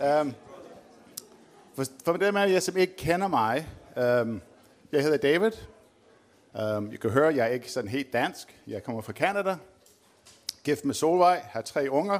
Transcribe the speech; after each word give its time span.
Um, 0.00 0.34
for, 1.74 1.84
for 2.04 2.12
dem 2.12 2.36
af 2.36 2.50
jer, 2.50 2.60
som 2.60 2.76
ikke 2.76 2.96
kender 2.96 3.28
mig, 3.28 3.68
um, 3.96 4.40
jeg 4.92 5.02
hedder 5.02 5.16
David. 5.16 5.52
Øhm, 6.56 6.76
um, 6.76 6.92
jeg 6.92 7.00
kan 7.00 7.10
høre, 7.10 7.28
at 7.28 7.36
jeg 7.36 7.46
er 7.46 7.50
ikke 7.50 7.72
sådan 7.72 7.90
helt 7.90 8.12
dansk. 8.12 8.60
Jeg 8.66 8.82
kommer 8.82 9.02
fra 9.02 9.12
Canada. 9.12 9.56
Gift 10.64 10.84
med 10.84 10.94
Solvej, 10.94 11.42
har 11.50 11.62
tre 11.62 11.90
unger. 11.90 12.18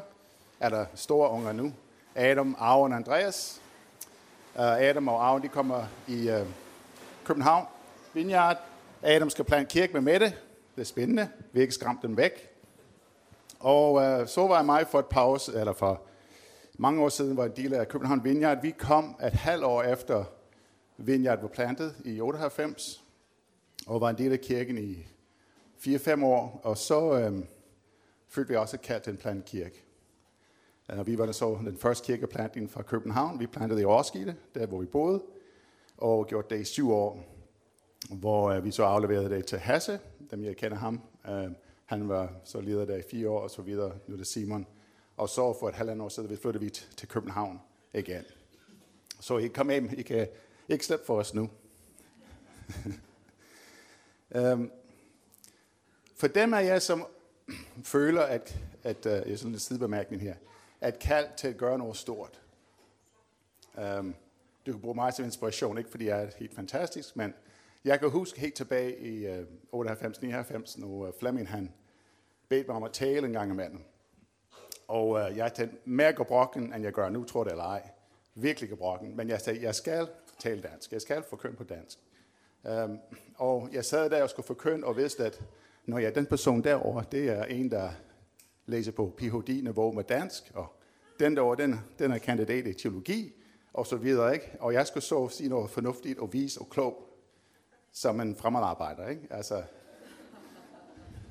Er 0.60 0.68
der 0.68 0.86
store 0.94 1.30
unger 1.30 1.52
nu. 1.52 1.72
Adam, 2.14 2.56
Arven 2.58 2.92
og 2.92 2.96
Andreas. 2.96 3.60
Uh, 4.54 4.62
Adam 4.62 5.08
og 5.08 5.26
Arven, 5.26 5.42
de 5.42 5.48
kommer 5.48 5.84
i 6.08 6.30
uh, 6.30 6.46
København. 7.24 7.66
Vineyard. 8.14 8.56
Adam 9.02 9.30
skal 9.30 9.44
plante 9.44 9.70
kirke 9.70 9.92
med 9.92 10.00
Mette. 10.00 10.26
Det 10.76 10.80
er 10.80 10.84
spændende. 10.84 11.28
Vi 11.52 11.60
har 11.60 11.62
ikke 11.62 11.74
skræmt 11.74 12.02
dem 12.02 12.16
væk. 12.16 12.48
Og 13.60 13.92
uh, 13.92 14.26
Solvej 14.26 14.58
og 14.58 14.66
mig 14.66 14.86
for 14.86 14.98
et 14.98 15.06
pause, 15.06 15.52
eller 15.52 15.72
for 15.72 16.02
mange 16.80 17.02
år 17.02 17.08
siden 17.08 17.36
var 17.36 17.44
en 17.44 17.52
del 17.56 17.74
af 17.74 17.88
København 17.88 18.24
Vineyard. 18.24 18.62
Vi 18.62 18.70
kom 18.70 19.16
et 19.22 19.32
halvt 19.32 19.64
år 19.64 19.82
efter 19.82 20.24
Vineyard 20.96 21.40
var 21.40 21.48
plantet 21.48 21.94
i 22.04 22.20
98, 22.20 23.04
og 23.86 24.00
var 24.00 24.10
en 24.10 24.18
del 24.18 24.32
af 24.32 24.40
kirken 24.40 24.78
i 24.78 25.06
4-5 25.78 26.24
år, 26.24 26.60
og 26.64 26.78
så 26.78 27.18
øh, 27.18 27.44
følte 28.28 28.48
vi 28.48 28.56
også 28.56 28.78
kaldt 28.78 29.08
en 29.08 29.16
plant 29.16 29.44
kirke. 29.44 29.84
Uh, 30.92 31.06
vi 31.06 31.18
var 31.18 31.32
så 31.32 31.58
den 31.64 31.76
første 31.76 32.06
kirkeplantning 32.06 32.70
fra 32.70 32.82
København. 32.82 33.40
Vi 33.40 33.46
plantede 33.46 33.80
i 33.80 33.84
Roskilde, 33.84 34.34
der 34.54 34.66
hvor 34.66 34.80
vi 34.80 34.86
boede, 34.86 35.22
og 35.96 36.26
gjorde 36.26 36.54
det 36.54 36.60
i 36.60 36.64
syv 36.64 36.90
år, 36.90 37.24
hvor 38.10 38.56
uh, 38.56 38.64
vi 38.64 38.70
så 38.70 38.82
afleverede 38.82 39.30
det 39.30 39.46
til 39.46 39.58
Hasse, 39.58 40.00
dem 40.30 40.44
jeg 40.44 40.56
kender 40.56 40.76
ham. 40.76 41.00
Uh, 41.28 41.52
han 41.84 42.08
var 42.08 42.32
så 42.44 42.60
leder 42.60 42.84
der 42.84 42.96
i 42.96 43.02
fire 43.10 43.30
år, 43.30 43.40
og 43.40 43.50
så 43.50 43.62
videre. 43.62 43.92
Nu 44.06 44.14
er 44.14 44.18
det 44.18 44.26
Simon. 44.26 44.66
Og 45.18 45.28
så 45.28 45.56
for 45.60 45.68
et 45.68 45.74
halvandet 45.74 46.04
år 46.04 46.08
siden, 46.08 46.30
vi 46.30 46.36
flyttede 46.36 46.64
vi 46.64 46.70
til 46.70 47.08
København 47.08 47.60
igen. 47.94 48.24
Så 49.20 49.38
I 49.38 49.48
kom 49.48 49.70
hjem, 49.70 49.90
I 49.96 50.02
kan 50.02 50.28
ikke 50.68 50.86
slippe 50.86 51.06
for 51.06 51.18
os 51.18 51.34
nu. 51.34 51.50
um, 54.34 54.70
for 56.20 56.26
dem 56.26 56.54
af 56.54 56.64
jer, 56.64 56.78
som 56.78 57.06
føler, 57.84 58.22
at, 58.22 58.58
at 58.82 59.06
uh, 59.06 59.12
jeg 59.12 59.32
er 59.32 59.36
sådan 59.36 59.52
en 59.52 59.58
sidebemærkning 59.58 60.22
her, 60.22 60.34
at 60.80 60.98
kald 60.98 61.26
til 61.36 61.48
at 61.48 61.56
gøre 61.56 61.78
noget 61.78 61.96
stort. 61.96 62.40
Um, 63.98 64.14
du 64.66 64.72
kan 64.72 64.80
bruge 64.80 64.94
mig 64.94 65.14
som 65.14 65.24
inspiration, 65.24 65.78
ikke 65.78 65.90
fordi 65.90 66.06
jeg 66.06 66.22
er 66.22 66.30
helt 66.38 66.54
fantastisk, 66.54 67.16
men 67.16 67.34
jeg 67.84 68.00
kan 68.00 68.10
huske 68.10 68.40
helt 68.40 68.54
tilbage 68.54 68.98
i 68.98 69.26
øh, 69.26 69.46
uh, 69.72 69.86
98-99, 69.86 70.80
når 70.80 71.06
øh, 71.06 71.12
Flemming 71.20 71.48
han 71.48 71.72
bedte 72.48 72.66
mig 72.66 72.76
om 72.76 72.82
at 72.82 72.92
tale 72.92 73.26
en 73.26 73.32
gang 73.32 73.50
imellem. 73.50 73.84
Og 74.88 75.08
uh, 75.08 75.36
jeg 75.36 75.54
talte 75.54 75.76
mere 75.84 76.12
gebrokken, 76.12 76.74
end 76.74 76.84
jeg 76.84 76.92
gør 76.92 77.08
nu, 77.08 77.24
tror 77.24 77.44
det 77.44 77.50
eller 77.50 77.64
ej. 77.64 77.90
Virkelig 78.34 78.70
gebrokken. 78.70 79.16
Men 79.16 79.28
jeg 79.28 79.40
sagde, 79.40 79.62
jeg 79.62 79.74
skal 79.74 80.08
tale 80.38 80.62
dansk. 80.62 80.92
Jeg 80.92 81.00
skal 81.00 81.22
forkynde 81.22 81.56
på 81.56 81.64
dansk. 81.64 81.98
Um, 82.64 82.98
og 83.36 83.68
jeg 83.72 83.84
sad 83.84 84.10
der 84.10 84.22
og 84.22 84.30
skulle 84.30 84.46
forkynde 84.46 84.86
og 84.86 84.96
vidste, 84.96 85.24
at 85.24 85.42
når 85.84 85.98
jeg 85.98 86.14
den 86.14 86.26
person 86.26 86.64
derovre, 86.64 87.04
det 87.12 87.28
er 87.28 87.44
en, 87.44 87.70
der 87.70 87.90
læser 88.66 88.92
på 88.92 89.14
Ph.D.-niveau 89.16 89.92
med 89.92 90.04
dansk, 90.04 90.50
og 90.54 90.66
den 91.20 91.36
derovre, 91.36 91.62
den, 91.62 91.80
den 91.98 92.12
er 92.12 92.18
kandidat 92.18 92.66
i 92.66 92.74
teologi, 92.74 93.32
og 93.72 93.86
så 93.86 93.96
videre, 93.96 94.34
ikke? 94.34 94.56
Og 94.60 94.72
jeg 94.72 94.86
skulle 94.86 95.04
så 95.04 95.28
sige 95.28 95.48
noget 95.48 95.70
fornuftigt 95.70 96.18
og 96.18 96.32
vis 96.32 96.56
og 96.56 96.68
klog, 96.70 97.08
som 97.92 98.20
en 98.20 98.36
fremmedarbejder, 98.36 99.08
ikke? 99.08 99.22
Altså, 99.30 99.62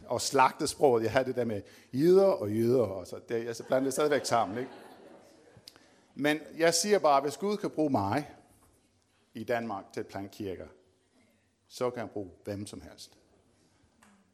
og 0.08 0.22
slagtesproget. 0.22 1.03
Jeg 1.03 1.11
havde 1.11 1.25
det 1.25 1.36
der 1.36 1.45
med 1.45 1.61
jøder 1.94 2.25
og 2.25 2.52
jøder, 2.52 2.83
og 2.83 3.08
så 3.08 3.19
det, 3.30 3.45
jeg 3.45 3.55
så 3.55 3.63
blandede 3.63 3.86
det 3.86 3.94
stadigvæk 3.94 4.25
sammen, 4.25 4.58
ikke? 4.58 4.72
Men 6.16 6.39
jeg 6.58 6.73
siger 6.73 7.00
bare, 7.00 7.17
at 7.17 7.23
hvis 7.23 7.38
Gud 7.38 7.58
kan 7.58 7.69
bruge 7.69 7.89
mig 7.89 8.30
i 9.33 9.44
Danmark 9.44 9.94
til 9.94 10.00
at 10.00 10.08
plante 10.08 10.38
kirker, 10.38 10.67
så 11.67 11.89
kan 11.89 12.00
han 12.00 12.09
bruge 12.09 12.31
hvem 12.44 12.67
som 12.67 12.81
helst. 12.81 13.17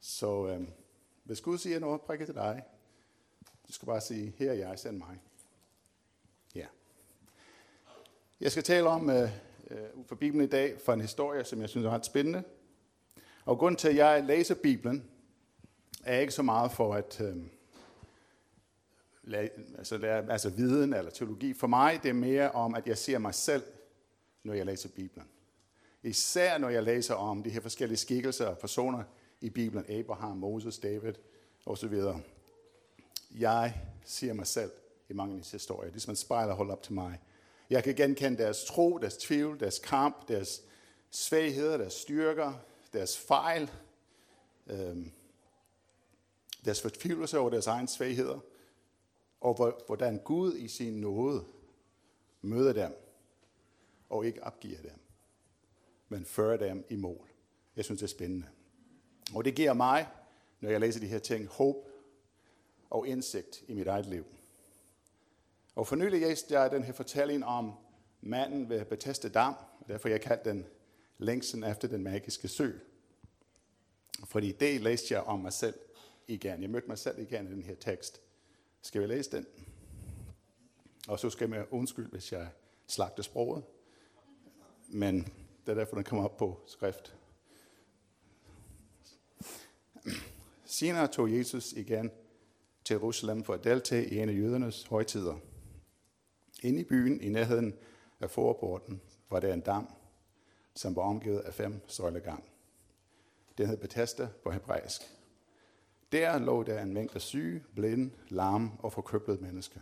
Så 0.00 0.46
øh, 0.46 0.68
hvis 1.24 1.40
Gud 1.40 1.58
siger 1.58 1.78
noget, 1.78 2.00
prikker 2.00 2.26
til 2.26 2.34
dig, 2.34 2.62
du 3.68 3.72
skal 3.72 3.86
bare 3.86 4.00
sige, 4.00 4.34
her 4.36 4.50
er 4.50 4.54
jeg, 4.54 4.78
send 4.78 4.98
mig. 4.98 5.20
Ja. 6.54 6.66
Jeg 8.40 8.52
skal 8.52 8.62
tale 8.62 8.88
om 8.88 9.10
øh, 9.10 9.30
øh, 9.70 9.78
for 10.06 10.14
Bibelen 10.14 10.44
i 10.44 10.50
dag 10.50 10.80
for 10.80 10.92
en 10.92 11.00
historie, 11.00 11.44
som 11.44 11.60
jeg 11.60 11.68
synes 11.68 11.86
er 11.86 11.90
ret 11.90 12.06
spændende. 12.06 12.42
Og 13.44 13.58
grunden 13.58 13.78
til, 13.78 13.88
at 13.88 13.96
jeg 13.96 14.24
læser 14.24 14.54
Bibelen, 14.54 15.10
er 16.06 16.18
ikke 16.18 16.32
så 16.32 16.42
meget 16.42 16.72
for 16.72 16.94
at 16.94 17.20
øh, 17.20 17.36
lade, 19.22 19.48
altså, 19.78 19.98
lade, 19.98 20.32
altså 20.32 20.50
viden 20.50 20.94
eller 20.94 21.10
teologi. 21.10 21.54
For 21.54 21.66
mig 21.66 22.00
det 22.02 22.08
er 22.08 22.14
mere 22.14 22.50
om, 22.50 22.74
at 22.74 22.86
jeg 22.86 22.98
ser 22.98 23.18
mig 23.18 23.34
selv, 23.34 23.62
når 24.44 24.54
jeg 24.54 24.66
læser 24.66 24.88
Bibelen. 24.88 25.28
Især 26.02 26.58
når 26.58 26.68
jeg 26.68 26.82
læser 26.82 27.14
om 27.14 27.42
de 27.42 27.50
her 27.50 27.60
forskellige 27.60 27.98
skikkelser 27.98 28.46
og 28.46 28.58
personer 28.58 29.02
i 29.40 29.50
Bibelen. 29.50 29.84
Abraham, 29.88 30.36
Moses, 30.36 30.78
David 30.78 31.14
osv. 31.66 32.02
Jeg 33.30 33.74
ser 34.04 34.32
mig 34.32 34.46
selv 34.46 34.70
i 35.08 35.12
mange 35.12 35.34
af 35.34 35.40
disse 35.40 35.52
historier. 35.52 35.90
Det 35.90 35.96
er 35.96 36.00
som 36.00 36.12
en 36.12 36.16
spejl, 36.16 36.48
der 36.48 36.54
holder 36.54 36.72
op 36.72 36.82
til 36.82 36.92
mig. 36.92 37.20
Jeg 37.70 37.84
kan 37.84 37.94
genkende 37.94 38.42
deres 38.42 38.64
tro, 38.64 38.98
deres 38.98 39.16
tvivl, 39.16 39.60
deres 39.60 39.78
kamp, 39.78 40.28
deres 40.28 40.62
svagheder, 41.10 41.76
deres 41.76 41.92
styrker, 41.92 42.52
deres 42.92 43.18
fejl, 43.18 43.70
øhm, 44.66 45.12
deres 46.64 46.80
fortvivlelse 46.80 47.38
over 47.38 47.50
deres 47.50 47.66
egen 47.66 47.88
svagheder, 47.88 48.40
og 49.40 49.74
hvordan 49.86 50.20
Gud 50.24 50.56
i 50.56 50.68
sin 50.68 51.00
nåde 51.00 51.44
møder 52.42 52.72
dem, 52.72 52.96
og 54.08 54.26
ikke 54.26 54.44
opgiver 54.44 54.82
dem, 54.82 54.98
men 56.08 56.24
fører 56.24 56.56
dem 56.56 56.84
i 56.88 56.96
mål. 56.96 57.28
Jeg 57.76 57.84
synes, 57.84 58.00
det 58.00 58.06
er 58.06 58.10
spændende. 58.10 58.46
Og 59.34 59.44
det 59.44 59.54
giver 59.54 59.72
mig, 59.72 60.08
når 60.60 60.70
jeg 60.70 60.80
læser 60.80 61.00
de 61.00 61.06
her 61.06 61.18
ting, 61.18 61.46
håb 61.46 61.88
og 62.90 63.06
indsigt 63.06 63.64
i 63.68 63.74
mit 63.74 63.86
eget 63.86 64.06
liv. 64.06 64.26
Og 65.74 65.86
for 65.86 65.96
nylig 65.96 66.20
læste 66.20 66.58
jeg 66.58 66.70
den 66.70 66.82
her 66.82 66.92
fortælling 66.92 67.44
om 67.44 67.72
manden 68.20 68.68
ved 68.68 68.84
Bethesda 68.84 69.28
Dam, 69.28 69.54
derfor 69.88 70.08
jeg 70.08 70.20
kaldte 70.20 70.50
den 70.50 70.66
længsen 71.18 71.64
efter 71.64 71.88
den 71.88 72.02
magiske 72.02 72.48
sø. 72.48 72.72
Fordi 74.24 74.52
det 74.52 74.80
læste 74.80 75.14
jeg 75.14 75.22
om 75.22 75.40
mig 75.40 75.52
selv 75.52 75.74
igen. 76.28 76.62
Jeg 76.62 76.70
mødte 76.70 76.88
mig 76.88 76.98
selv 76.98 77.18
igen 77.18 77.46
i 77.46 77.50
den 77.50 77.62
her 77.62 77.74
tekst. 77.74 78.20
Skal 78.82 79.00
vi 79.00 79.06
læse 79.06 79.30
den? 79.30 79.46
Og 81.08 81.18
så 81.18 81.30
skal 81.30 81.50
jeg 81.50 81.66
undskylde, 81.70 82.08
hvis 82.08 82.32
jeg 82.32 82.48
slagter 82.86 83.22
sproget. 83.22 83.64
Men 84.88 85.22
det 85.66 85.72
er 85.72 85.74
derfor, 85.74 85.96
den 85.96 86.04
kommer 86.04 86.24
op 86.24 86.36
på 86.36 86.60
skrift. 86.66 87.16
Senere 90.64 91.08
tog 91.08 91.32
Jesus 91.32 91.72
igen 91.72 92.10
til 92.84 92.94
Jerusalem 92.94 93.44
for 93.44 93.54
at 93.54 93.64
deltage 93.64 94.08
i 94.08 94.18
en 94.18 94.28
af 94.28 94.34
jødernes 94.34 94.84
højtider. 94.84 95.38
Inde 96.62 96.80
i 96.80 96.84
byen, 96.84 97.20
i 97.20 97.28
nærheden 97.28 97.74
af 98.20 98.30
forporten, 98.30 99.00
var 99.30 99.40
der 99.40 99.54
en 99.54 99.60
dam, 99.60 99.88
som 100.74 100.96
var 100.96 101.02
omgivet 101.02 101.40
af 101.40 101.54
fem 101.54 101.80
søjlegang. 101.88 102.44
Den 103.58 103.66
hed 103.66 103.76
Bethesda 103.76 104.28
på 104.42 104.50
hebraisk. 104.50 105.02
Der 106.14 106.38
lå 106.38 106.62
der 106.62 106.82
en 106.82 106.94
mængde 106.94 107.20
syge, 107.20 107.64
blinde, 107.74 108.14
larme 108.28 108.70
og 108.78 108.92
forkøblede 108.92 109.42
mennesker. 109.42 109.80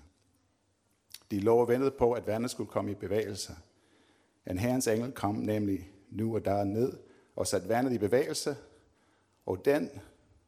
De 1.31 1.41
lå 1.41 1.57
og 1.57 1.69
ventede 1.69 1.91
på, 1.91 2.13
at 2.13 2.27
vandet 2.27 2.51
skulle 2.51 2.71
komme 2.71 2.91
i 2.91 2.95
bevægelse. 2.95 3.53
En 4.47 4.59
herrens 4.59 4.87
engel 4.87 5.13
kom 5.13 5.35
nemlig 5.35 5.91
nu 6.11 6.35
og 6.35 6.45
der 6.45 6.65
ned 6.65 6.99
og 7.37 7.47
satte 7.47 7.69
vandet 7.69 7.93
i 7.93 7.99
bevægelse, 7.99 8.57
og 9.47 9.65
den, 9.65 9.91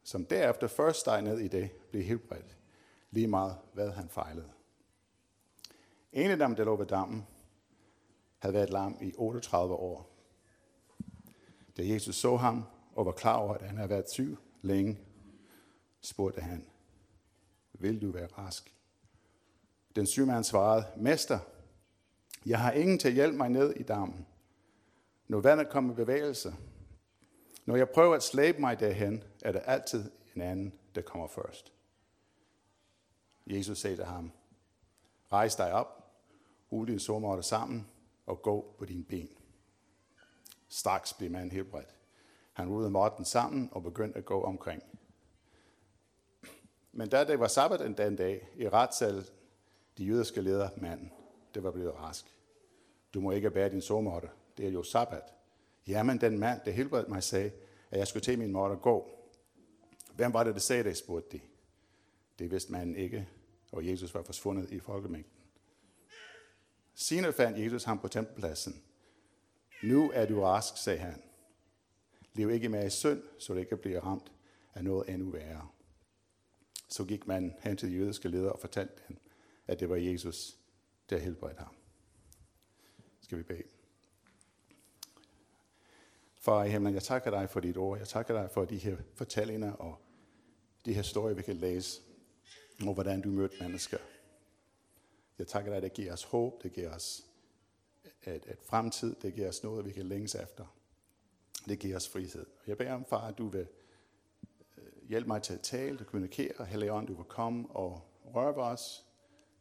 som 0.03 0.25
derefter 0.25 0.67
først 0.67 0.99
steg 0.99 1.21
ned 1.21 1.39
i 1.39 1.47
det, 1.47 1.69
blev 1.91 2.03
helbredt, 2.03 2.57
lige 3.11 3.27
meget 3.27 3.57
hvad 3.73 3.91
han 3.91 4.09
fejlede. 4.09 4.49
En 6.13 6.31
af 6.31 6.37
dem, 6.37 6.55
der 6.55 6.63
lå 6.63 6.75
ved 6.75 6.85
dammen, 6.85 7.27
havde 8.39 8.53
været 8.53 8.69
lam 8.69 8.97
i 9.01 9.13
38 9.17 9.73
år. 9.73 10.09
Da 11.77 11.87
Jesus 11.87 12.15
så 12.15 12.35
ham 12.35 12.63
og 12.95 13.05
var 13.05 13.11
klar 13.11 13.37
over, 13.37 13.53
at 13.53 13.61
han 13.61 13.77
havde 13.77 13.89
været 13.89 14.09
syg 14.09 14.37
længe, 14.61 14.97
spurgte 16.05 16.41
han, 16.41 16.65
vil 17.73 18.01
du 18.01 18.11
være 18.11 18.27
rask? 18.27 18.75
Den 19.95 20.05
syge 20.05 20.25
mand 20.25 20.43
svarede, 20.43 20.85
Mester, 20.97 21.39
jeg 22.45 22.59
har 22.59 22.71
ingen 22.71 22.99
til 22.99 23.07
at 23.07 23.13
hjælpe 23.13 23.37
mig 23.37 23.49
ned 23.49 23.73
i 23.73 23.83
dammen. 23.83 24.27
Når 25.27 25.39
vandet 25.39 25.69
kommer 25.69 25.93
i 25.93 25.95
bevægelse, 25.95 26.55
når 27.65 27.75
jeg 27.75 27.89
prøver 27.89 28.15
at 28.15 28.23
slæbe 28.23 28.61
mig 28.61 28.79
derhen, 28.79 29.23
er 29.41 29.51
der 29.51 29.59
altid 29.59 30.11
en 30.35 30.41
anden, 30.41 30.73
der 30.95 31.01
kommer 31.01 31.27
først. 31.27 31.73
Jesus 33.47 33.77
sagde 33.77 33.95
til 33.95 34.05
ham, 34.05 34.31
rejs 35.31 35.55
dig 35.55 35.71
op, 35.71 36.13
rul 36.71 36.87
din 36.87 36.99
sommermåtte 36.99 37.43
sammen 37.43 37.87
og 38.25 38.41
gå 38.41 38.75
på 38.77 38.85
dine 38.85 39.03
ben. 39.03 39.29
Straks 40.67 41.13
blev 41.13 41.31
manden 41.31 41.51
helbredt. 41.51 41.95
Han 42.53 42.69
rullede 42.69 42.91
måtten 42.91 43.25
sammen 43.25 43.69
og 43.71 43.83
begyndte 43.83 44.17
at 44.17 44.25
gå 44.25 44.43
omkring. 44.43 44.83
Men 46.97 47.09
da 47.09 47.23
det 47.23 47.39
var 47.39 47.47
sabbat 47.47 47.81
en 47.81 47.93
den 47.93 48.15
dag, 48.15 48.49
i 48.55 48.69
retssal 48.69 49.25
de 49.97 50.05
jødiske 50.05 50.41
ledere 50.41 50.69
mand, 50.77 51.09
det 51.53 51.63
var 51.63 51.71
blevet 51.71 51.95
rask. 51.95 52.25
Du 53.13 53.21
må 53.21 53.31
ikke 53.31 53.51
bære 53.51 53.69
din 53.69 53.81
sovemåtte. 53.81 54.29
Det 54.57 54.67
er 54.67 54.71
jo 54.71 54.83
sabbat. 54.83 55.33
Jamen, 55.87 56.21
den 56.21 56.39
mand, 56.39 56.61
der 56.65 56.71
helbredte 56.71 57.09
mig, 57.09 57.23
sagde, 57.23 57.51
at 57.91 57.99
jeg 57.99 58.07
skulle 58.07 58.23
til 58.23 58.39
min 58.39 58.51
mor 58.51 58.67
og 58.67 58.81
gå. 58.81 59.09
Hvem 60.13 60.33
var 60.33 60.43
det, 60.43 60.53
der 60.53 60.59
sagde 60.59 60.83
det, 60.83 60.97
spurgte 60.97 61.37
de. 61.37 61.41
Det 62.39 62.51
vidste 62.51 62.71
manden 62.71 62.95
ikke, 62.95 63.29
og 63.71 63.87
Jesus 63.87 64.13
var 64.13 64.23
forsvundet 64.23 64.71
i 64.71 64.79
folkemængden. 64.79 65.31
Senere 66.93 67.33
fandt 67.33 67.59
Jesus 67.59 67.83
ham 67.83 67.99
på 67.99 68.07
tempelpladsen. 68.07 68.83
Nu 69.83 70.11
er 70.13 70.25
du 70.25 70.41
rask, 70.41 70.77
sagde 70.77 70.99
han. 70.99 71.23
Lev 72.33 72.51
ikke 72.51 72.69
mere 72.69 72.85
i 72.85 72.89
synd, 72.89 73.23
så 73.39 73.53
det 73.53 73.59
ikke 73.59 73.77
bliver 73.77 74.01
ramt 74.01 74.31
af 74.73 74.83
noget 74.83 75.09
endnu 75.09 75.29
værre. 75.29 75.67
Så 76.87 77.05
gik 77.05 77.27
man 77.27 77.55
hen 77.59 77.77
til 77.77 77.89
de 77.89 77.95
jødiske 77.95 78.29
ledere 78.29 78.51
og 78.51 78.59
fortalte 78.59 79.01
dem, 79.07 79.17
at 79.67 79.79
det 79.79 79.89
var 79.89 79.95
Jesus, 79.95 80.57
der 81.09 81.17
helbredte 81.17 81.59
ham. 81.59 81.75
Skal 83.21 83.37
vi 83.37 83.43
bede. 83.43 83.63
Far 86.35 86.63
i 86.63 86.69
himlen, 86.69 86.93
jeg 86.93 87.03
takker 87.03 87.31
dig 87.31 87.49
for 87.49 87.59
dit 87.59 87.77
ord. 87.77 87.97
Jeg 87.97 88.07
takker 88.07 88.41
dig 88.41 88.51
for 88.51 88.65
de 88.65 88.77
her 88.77 88.97
fortællinger 89.13 89.73
og 89.73 90.01
de 90.85 90.93
her 90.93 91.01
historier, 91.01 91.35
vi 91.35 91.41
kan 91.41 91.55
læse 91.55 92.01
om, 92.81 92.93
hvordan 92.93 93.21
du 93.21 93.29
mødte 93.29 93.55
mennesker. 93.63 93.97
Jeg 95.37 95.47
takker 95.47 95.71
dig, 95.71 95.77
at 95.77 95.83
det 95.83 95.93
giver 95.93 96.13
os 96.13 96.23
håb, 96.23 96.63
det 96.63 96.73
giver 96.73 96.95
os 96.95 97.25
et, 98.25 98.45
et 98.47 98.59
fremtid, 98.63 99.15
det 99.21 99.33
giver 99.33 99.49
os 99.49 99.63
noget, 99.63 99.85
vi 99.85 99.91
kan 99.91 100.05
længes 100.05 100.35
efter. 100.35 100.65
Det 101.67 101.79
giver 101.79 101.95
os 101.95 102.09
frihed. 102.09 102.45
Jeg 102.67 102.77
beder 102.77 102.93
om, 102.93 103.05
far, 103.05 103.27
at 103.27 103.37
du 103.37 103.47
vil 103.47 103.67
Hjælp 105.09 105.27
mig 105.27 105.41
til 105.41 105.53
at 105.53 105.61
tale, 105.61 105.99
at 105.99 106.07
kommunikere. 106.07 106.65
Helligånd, 106.65 107.07
du 107.07 107.15
vil 107.15 107.25
komme 107.25 107.67
og 107.69 108.01
røre 108.35 108.55
ved 108.55 108.63
os, 108.63 109.05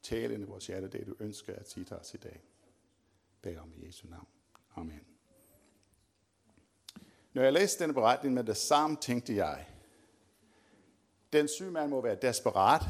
tale 0.02 0.34
ind 0.34 0.42
i 0.42 0.46
vores 0.46 0.66
hjerte, 0.66 0.88
det 0.88 1.06
du 1.06 1.14
ønsker 1.20 1.54
at 1.56 1.70
sige 1.70 1.84
til 1.84 1.96
os 1.96 2.14
i 2.14 2.16
dag. 2.16 2.42
Bær 3.42 3.60
om 3.60 3.72
i 3.76 3.86
Jesu 3.86 4.08
navn. 4.08 4.26
Amen. 4.76 5.00
Når 7.32 7.42
jeg 7.42 7.52
læste 7.52 7.82
denne 7.82 7.94
beretning 7.94 8.34
med 8.34 8.44
det 8.44 8.56
samme, 8.56 8.96
tænkte 9.00 9.36
jeg, 9.36 9.66
den 11.32 11.48
syge 11.48 11.70
mand 11.70 11.90
må 11.90 12.00
være 12.00 12.18
desperat 12.22 12.82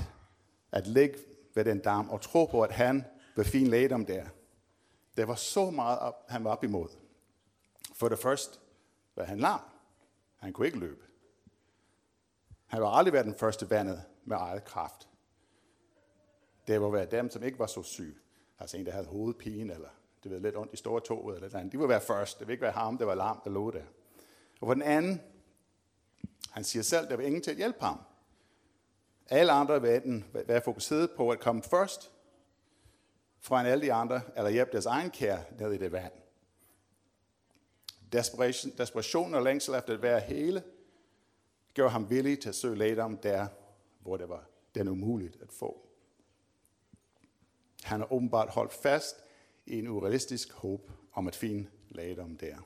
at 0.73 0.87
ligge 0.87 1.19
ved 1.55 1.65
den 1.65 1.79
dam 1.79 2.11
og 2.11 2.21
tro 2.21 2.45
på, 2.47 2.63
at 2.63 2.73
han 2.73 3.05
vil 3.37 3.45
fin 3.45 3.67
lægedom 3.67 4.07
der. 4.07 4.27
Der 5.17 5.25
var 5.25 5.35
så 5.35 5.71
meget, 5.71 5.99
op, 5.99 6.25
han 6.29 6.45
var 6.45 6.51
op 6.51 6.65
imod. 6.65 6.89
For 7.95 8.09
det 8.09 8.19
første 8.19 8.59
var 9.17 9.25
han 9.25 9.39
lam. 9.39 9.61
Han 10.37 10.53
kunne 10.53 10.67
ikke 10.67 10.79
løbe. 10.79 11.05
Han 12.75 12.83
var 12.83 12.91
aldrig 12.91 13.13
været 13.13 13.27
den 13.27 13.35
første 13.35 13.71
vandet 13.71 14.03
med 14.25 14.37
eget 14.37 14.65
kraft. 14.65 15.09
Det 16.67 16.81
var 16.81 16.91
være 16.91 17.07
dem, 17.07 17.31
som 17.31 17.43
ikke 17.43 17.59
var 17.59 17.67
så 17.67 17.83
syge. 17.83 18.15
Altså 18.59 18.77
en, 18.77 18.87
der 18.87 18.93
havde 18.93 19.07
hovedpine, 19.07 19.75
eller 19.75 19.89
det 20.23 20.33
var 20.33 20.39
lidt 20.39 20.57
ondt 20.57 20.73
i 20.73 20.77
store 20.77 21.01
toget, 21.01 21.37
eller 21.37 21.59
andet. 21.59 21.73
De 21.73 21.79
ville 21.79 21.89
være 21.89 22.01
først. 22.01 22.39
Det 22.39 22.47
ville 22.47 22.55
ikke 22.55 22.63
være 22.63 22.73
ham, 22.73 22.99
der 22.99 23.05
var 23.05 23.15
larm, 23.15 23.41
der 23.45 23.51
lå 23.51 23.71
der. 23.71 23.83
Og 24.61 24.67
på 24.67 24.75
den 24.75 24.83
anden, 24.83 25.21
han 26.51 26.65
siger 26.65 26.83
selv, 26.83 27.09
der 27.09 27.17
var 27.17 27.23
ingen 27.23 27.43
til 27.43 27.51
at 27.51 27.57
hjælpe 27.57 27.79
ham. 27.81 28.01
Alle 29.29 29.53
andre 29.53 29.83
vil 29.83 30.25
være 30.33 30.63
fokuseret 30.63 31.11
på 31.17 31.31
at 31.31 31.41
komme 31.41 31.63
først, 31.63 32.13
fra 33.41 33.67
alle 33.67 33.87
de 33.87 33.93
andre, 33.93 34.21
eller 34.37 34.51
hjælpe 34.51 34.73
deres 34.73 34.87
egen 34.87 35.11
kære 35.11 35.45
ned 35.59 35.73
i 35.73 35.79
det 35.79 35.93
vand. 35.93 36.13
Desperation, 38.13 38.73
desperation 38.79 39.35
og 39.35 39.43
længsel 39.43 39.75
efter 39.75 39.95
at 39.95 40.03
være 40.03 40.21
hele, 40.21 40.63
gjorde 41.75 41.91
ham 41.91 42.11
villig 42.11 42.41
til 42.41 42.49
at 42.49 42.55
søge 42.55 42.77
lægedom 42.77 43.17
der, 43.17 43.47
hvor 44.01 44.17
det 44.17 44.29
var 44.29 44.45
den 44.75 44.89
umuligt 44.89 45.43
at 45.43 45.53
få. 45.53 45.81
Han 47.83 48.01
har 48.01 48.13
åbenbart 48.13 48.49
holdt 48.49 48.73
fast 48.73 49.17
i 49.67 49.79
en 49.79 49.89
urealistisk 49.89 50.53
håb 50.53 50.91
om 51.13 51.29
at 51.29 51.37
finde 51.37 51.71
lægedom 51.89 52.37
der. 52.37 52.57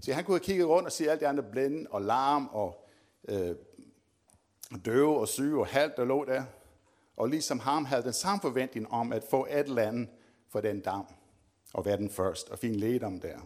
Så 0.00 0.12
han 0.12 0.24
kunne 0.24 0.34
have 0.34 0.44
kigget 0.44 0.68
rundt 0.68 0.86
og 0.86 0.92
se 0.92 1.10
alle 1.10 1.20
de 1.20 1.28
andre 1.28 1.42
blinde 1.42 1.90
og 1.90 2.02
larm 2.02 2.48
og 2.52 2.88
øh, 3.28 3.56
døve 4.84 5.18
og 5.18 5.28
syge 5.28 5.60
og 5.60 5.66
halvt, 5.66 5.96
der 5.96 6.04
lå 6.04 6.24
der. 6.24 6.44
Og 7.16 7.28
ligesom 7.28 7.58
ham 7.58 7.84
havde 7.84 8.02
den 8.02 8.12
samme 8.12 8.40
forventning 8.40 8.90
om 8.90 9.12
at 9.12 9.24
få 9.30 9.46
et 9.46 9.58
eller 9.58 9.82
andet 9.82 10.08
for 10.48 10.60
den 10.60 10.80
dam. 10.80 11.06
Og 11.74 11.84
være 11.84 11.96
den 11.96 12.10
først 12.10 12.48
og 12.48 12.58
finde 12.58 12.78
lægedom 12.78 13.20
der. 13.20 13.40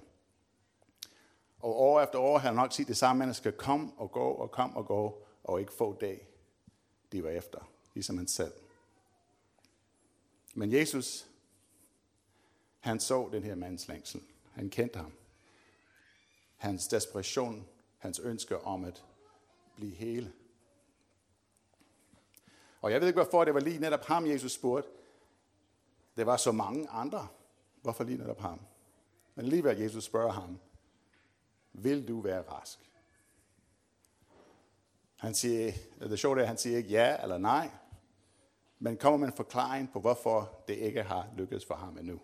Og 1.60 1.80
år 1.80 2.00
efter 2.00 2.18
år 2.18 2.38
har 2.38 2.48
han 2.48 2.54
nok 2.54 2.72
set 2.72 2.88
det 2.88 2.96
samme 2.96 3.18
menneske 3.18 3.52
kom 3.52 3.98
og 3.98 4.12
gå 4.12 4.30
og 4.30 4.50
kom 4.50 4.76
og 4.76 4.86
gå, 4.86 5.22
og 5.44 5.60
ikke 5.60 5.72
få 5.72 5.96
dag, 6.00 6.28
de 7.12 7.24
var 7.24 7.30
efter, 7.30 7.70
ligesom 7.94 8.18
han 8.18 8.28
selv. 8.28 8.52
Men 10.54 10.72
Jesus, 10.72 11.26
han 12.80 13.00
så 13.00 13.28
den 13.32 13.42
her 13.42 13.54
mands 13.54 13.88
længsel. 13.88 14.22
Han 14.52 14.70
kendte 14.70 14.98
ham. 14.98 15.12
Hans 16.56 16.88
desperation, 16.88 17.68
hans 17.98 18.18
ønske 18.18 18.58
om 18.58 18.84
at 18.84 19.04
blive 19.76 19.94
hele. 19.94 20.32
Og 22.80 22.92
jeg 22.92 23.00
ved 23.00 23.08
ikke, 23.08 23.22
hvorfor 23.22 23.44
det 23.44 23.54
var 23.54 23.60
lige 23.60 23.78
netop 23.78 24.04
ham, 24.04 24.26
Jesus 24.26 24.52
spurgte. 24.52 24.90
Det 26.16 26.26
var 26.26 26.36
så 26.36 26.52
mange 26.52 26.88
andre. 26.88 27.28
Hvorfor 27.82 28.04
lige 28.04 28.18
netop 28.18 28.40
ham? 28.40 28.60
Men 29.34 29.44
alligevel 29.44 29.78
Jesus 29.78 30.04
spørger 30.04 30.32
ham, 30.32 30.58
vil 31.84 32.08
du 32.08 32.20
være 32.20 32.42
rask? 32.42 32.78
Han 35.16 35.34
siger, 35.34 35.72
det 36.00 36.18
sjove 36.18 36.38
er, 36.38 36.42
at 36.42 36.48
han 36.48 36.58
siger 36.58 36.76
ikke 36.76 36.90
ja 36.90 37.22
eller 37.22 37.38
nej, 37.38 37.70
men 38.78 38.96
kommer 38.96 39.16
med 39.16 39.28
en 39.28 39.36
forklaring 39.36 39.92
på, 39.92 40.00
hvorfor 40.00 40.64
det 40.68 40.74
ikke 40.74 41.02
har 41.02 41.28
lykkedes 41.36 41.66
for 41.66 41.74
ham 41.74 41.98
endnu. 41.98 42.20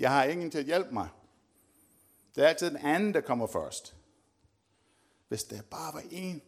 Jeg 0.00 0.10
har 0.10 0.24
ingen 0.24 0.50
til 0.50 0.58
at 0.58 0.64
hjælpe 0.64 0.94
mig. 0.94 1.08
Det 2.34 2.44
er 2.44 2.48
altid 2.48 2.70
den 2.70 2.76
anden, 2.76 3.14
der 3.14 3.20
kommer 3.20 3.46
først. 3.46 3.96
Hvis 5.28 5.44
der 5.44 5.62
bare 5.62 5.94
var 5.94 6.02
en, 6.10 6.42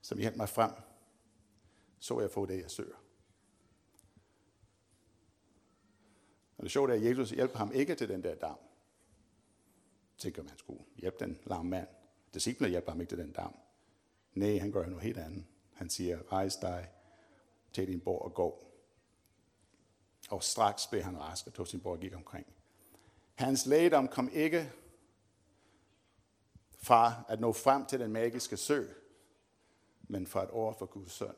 som 0.00 0.18
hjalp 0.18 0.36
mig 0.36 0.48
frem, 0.48 0.70
så 1.98 2.20
jeg 2.20 2.30
få 2.30 2.46
det, 2.46 2.62
jeg 2.62 2.70
søger. 2.70 2.96
Og 6.56 6.62
det 6.62 6.70
sjovt 6.70 6.90
er, 6.90 6.94
at 6.94 7.04
Jesus 7.04 7.30
hjælper 7.30 7.58
ham 7.58 7.72
ikke 7.72 7.94
til 7.94 8.08
den 8.08 8.22
der 8.22 8.34
dam. 8.34 8.58
Tænker 10.24 10.42
man 10.42 10.58
skulle 10.58 10.82
hjælpe 10.96 11.24
den 11.24 11.38
larme 11.46 11.70
mand. 11.70 11.88
Disciplene 12.34 12.70
hjælper 12.70 12.92
ham 12.92 13.00
ikke 13.00 13.10
til 13.10 13.18
den 13.18 13.32
dam. 13.32 13.54
Nej, 14.34 14.58
han 14.58 14.72
gør 14.72 14.86
noget 14.86 15.02
helt 15.02 15.18
andet. 15.18 15.44
Han 15.72 15.90
siger, 15.90 16.32
rejs 16.32 16.56
dig, 16.56 16.88
tag 17.72 17.86
din 17.86 18.00
bord 18.00 18.22
og 18.22 18.34
gå. 18.34 18.66
Og 20.30 20.42
straks 20.42 20.86
blev 20.86 21.02
han 21.02 21.20
rask 21.20 21.46
og 21.46 21.54
tog 21.54 21.66
sin 21.66 21.80
bord 21.80 21.96
og 21.96 22.00
gik 22.00 22.14
omkring. 22.14 22.46
Hans 23.34 23.66
lægedom 23.66 24.08
kom 24.08 24.30
ikke 24.32 24.72
fra 26.76 27.24
at 27.28 27.40
nå 27.40 27.52
frem 27.52 27.86
til 27.86 28.00
den 28.00 28.12
magiske 28.12 28.56
sø, 28.56 28.84
men 30.02 30.26
fra 30.26 30.42
et 30.42 30.50
år 30.50 30.72
for 30.78 30.86
Guds 30.86 31.12
søn. 31.12 31.34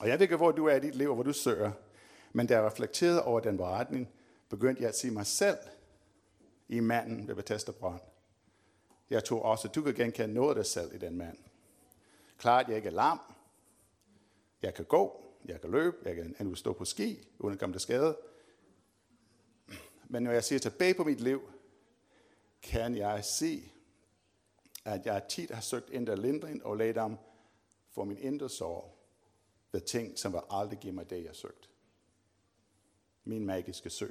Og 0.00 0.08
jeg 0.08 0.18
ved 0.18 0.22
ikke, 0.22 0.36
hvor 0.36 0.52
du 0.52 0.66
er 0.66 0.74
i 0.74 0.80
dit 0.80 0.94
liv, 0.94 1.08
og 1.08 1.14
hvor 1.14 1.24
du 1.24 1.32
søger, 1.32 1.72
men 2.32 2.46
da 2.46 2.54
jeg 2.54 2.64
reflekterede 2.64 3.24
over 3.24 3.40
den 3.40 3.56
beretning, 3.56 4.08
begyndte 4.50 4.82
jeg 4.82 4.88
at 4.88 4.96
se 4.96 5.10
mig 5.10 5.26
selv 5.26 5.58
i 6.68 6.80
manden 6.80 7.28
ved 7.28 7.34
Bethesda 7.34 7.72
Brønd. 7.72 8.00
Jeg 9.10 9.24
tror 9.24 9.42
også, 9.42 9.68
at 9.68 9.74
du 9.74 9.82
kan 9.82 9.94
genkende 9.94 10.34
noget 10.34 10.48
af 10.48 10.54
dig 10.54 10.66
selv 10.66 10.94
i 10.94 10.98
den 10.98 11.16
mand. 11.16 11.38
Klart, 12.38 12.68
jeg 12.68 12.76
ikke 12.76 12.88
er 12.88 12.92
lam. 12.92 13.20
Jeg 14.62 14.74
kan 14.74 14.84
gå, 14.84 15.24
jeg 15.44 15.60
kan 15.60 15.70
løbe, 15.70 15.96
jeg 16.04 16.14
kan 16.14 16.36
endnu 16.40 16.54
stå 16.54 16.72
på 16.72 16.84
ski, 16.84 17.28
uden 17.38 17.52
at 17.52 17.60
komme 17.60 17.74
til 17.74 17.80
skade. 17.80 18.18
Men 20.08 20.22
når 20.22 20.30
jeg 20.30 20.44
ser 20.44 20.58
tilbage 20.58 20.94
på 20.94 21.04
mit 21.04 21.20
liv, 21.20 21.52
kan 22.62 22.96
jeg 22.96 23.24
se, 23.24 23.72
at 24.84 25.06
jeg 25.06 25.22
tit 25.28 25.50
har 25.50 25.60
søgt 25.60 25.90
indre 25.90 26.16
lindring 26.16 26.64
og 26.64 26.76
lægedom 26.76 27.18
for 27.90 28.04
min 28.04 28.18
indre 28.18 28.48
sorg 28.48 28.96
ved 29.72 29.80
ting, 29.80 30.18
som 30.18 30.32
var 30.32 30.46
aldrig 30.50 30.78
give 30.78 30.92
mig 30.92 31.10
det, 31.10 31.24
jeg 31.24 31.36
søgte. 31.36 31.68
Min 33.24 33.46
magiske 33.46 33.90
sø. 33.90 34.10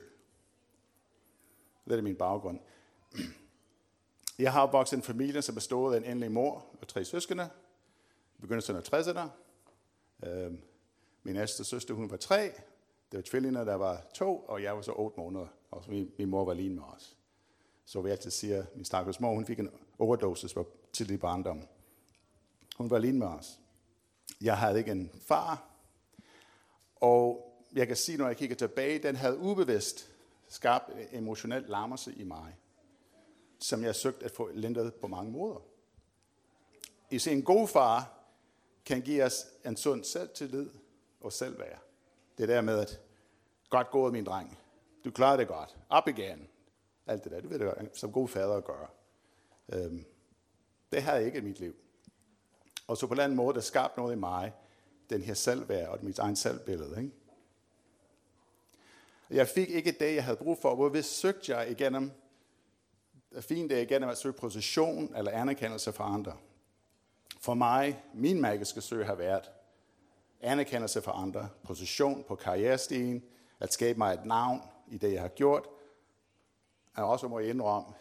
Det 1.89 1.97
af 1.97 2.03
min 2.03 2.15
baggrund. 2.15 2.59
Jeg 4.39 4.53
har 4.53 4.61
opvokset 4.61 4.97
en 4.97 5.03
familie, 5.03 5.41
som 5.41 5.55
bestod 5.55 5.93
af 5.93 5.97
en 5.97 6.05
endelig 6.05 6.31
mor 6.31 6.65
og 6.81 6.87
tre 6.87 7.05
søskende. 7.05 7.49
Begyndelsen 8.41 8.75
af 8.75 8.93
60'erne. 8.93 9.29
Min 11.23 11.35
ældste 11.35 11.63
søster, 11.63 11.93
hun 11.93 12.11
var 12.11 12.17
tre. 12.17 12.41
Det 13.11 13.17
var 13.17 13.21
tvillinger, 13.21 13.63
der 13.63 13.75
var 13.75 14.05
to, 14.13 14.39
og 14.39 14.63
jeg 14.63 14.75
var 14.75 14.81
så 14.81 14.91
otte 14.91 15.19
måneder. 15.19 15.47
Og 15.71 15.83
min, 15.87 16.11
min 16.17 16.29
mor 16.29 16.45
var 16.45 16.53
lige 16.53 16.69
med 16.69 16.83
os. 16.83 17.17
Så 17.85 18.01
vi 18.01 18.09
altid 18.09 18.31
siger, 18.31 18.65
min 18.75 18.85
stakkels 18.85 19.19
mor, 19.19 19.33
hun 19.33 19.45
fik 19.45 19.59
en 19.59 19.69
overdosis 19.99 20.53
på 20.53 20.67
tidlig 20.93 21.19
barndom. 21.19 21.67
Hun 22.77 22.89
var 22.89 22.97
lige 22.97 23.13
med 23.13 23.27
os. 23.27 23.59
Jeg 24.41 24.57
havde 24.57 24.77
ikke 24.79 24.91
en 24.91 25.11
far, 25.27 25.69
og 26.95 27.45
jeg 27.73 27.87
kan 27.87 27.95
sige, 27.95 28.17
når 28.17 28.27
jeg 28.27 28.37
kigger 28.37 28.55
tilbage, 28.55 28.99
den 28.99 29.15
havde 29.15 29.37
ubevidst 29.37 30.08
skarp 30.49 30.81
øh, 30.93 31.05
emotionel 31.11 31.63
lammelse 31.63 32.13
i 32.13 32.23
mig, 32.23 32.55
som 33.59 33.83
jeg 33.83 33.95
søgte 33.95 34.25
at 34.25 34.31
få 34.31 34.51
lindret 34.53 34.93
på 34.93 35.07
mange 35.07 35.31
måder. 35.31 35.61
I 37.11 37.19
sin 37.19 37.41
god 37.41 37.67
far, 37.67 38.19
kan 38.85 39.01
give 39.01 39.23
os 39.23 39.45
en 39.65 39.77
sund 39.77 40.03
selvtillid 40.03 40.69
og 41.21 41.33
selvværd. 41.33 41.81
Det 42.37 42.49
der 42.49 42.61
med, 42.61 42.79
at 42.79 42.99
godt 43.69 43.91
gået, 43.91 44.13
min 44.13 44.25
dreng. 44.25 44.57
Du 45.05 45.11
klarer 45.11 45.37
det 45.37 45.47
godt. 45.47 45.77
Op 45.89 46.07
igen. 46.07 46.47
Alt 47.07 47.23
det 47.23 47.31
der, 47.31 47.41
det 47.41 47.49
ved 47.49 47.59
du 47.59 47.73
som 47.93 48.11
god 48.11 48.27
fader 48.27 48.55
at 48.55 48.65
gøre. 48.65 48.87
Øhm, 49.73 50.05
det 50.91 51.01
havde 51.01 51.17
jeg 51.17 51.25
ikke 51.25 51.37
i 51.37 51.41
mit 51.41 51.59
liv. 51.59 51.75
Og 52.87 52.97
så 52.97 53.07
på 53.07 53.11
en 53.11 53.13
eller 53.13 53.23
anden 53.23 53.37
måde, 53.37 53.53
der 53.53 53.61
skabte 53.61 53.99
noget 53.99 54.15
i 54.15 54.19
mig, 54.19 54.53
den 55.09 55.21
her 55.21 55.33
selvværd 55.33 55.89
og 55.89 55.99
mit 56.01 56.19
egen 56.19 56.35
selvbillede. 56.35 57.01
Ikke? 57.03 57.15
Jeg 59.29 59.47
fik 59.47 59.69
ikke 59.69 59.91
det, 59.91 60.15
jeg 60.15 60.23
havde 60.23 60.37
brug 60.37 60.57
for. 60.57 60.75
Hvorved 60.75 61.03
søgte 61.03 61.57
jeg 61.57 61.71
igennem, 61.71 62.11
fint 63.39 63.69
det 63.69 63.81
igennem 63.81 64.09
at 64.09 64.17
søge 64.17 64.33
position 64.33 65.15
eller 65.15 65.31
anerkendelse 65.31 65.93
fra 65.93 66.13
andre. 66.13 66.37
For 67.39 67.53
mig, 67.53 68.03
min 68.13 68.41
magiske 68.41 68.81
søg 68.81 69.05
har 69.05 69.15
været 69.15 69.51
anerkendelse 70.41 71.01
fra 71.01 71.21
andre, 71.21 71.49
position 71.63 72.23
på 72.27 72.35
karrierestigen, 72.35 73.23
at 73.59 73.73
skabe 73.73 73.97
mig 73.97 74.13
et 74.13 74.25
navn 74.25 74.61
i 74.87 74.97
det, 74.97 75.13
jeg 75.13 75.21
har 75.21 75.27
gjort. 75.27 75.67
Og 76.95 77.05
også 77.05 77.27
må 77.27 77.39
indrømme, 77.39 77.93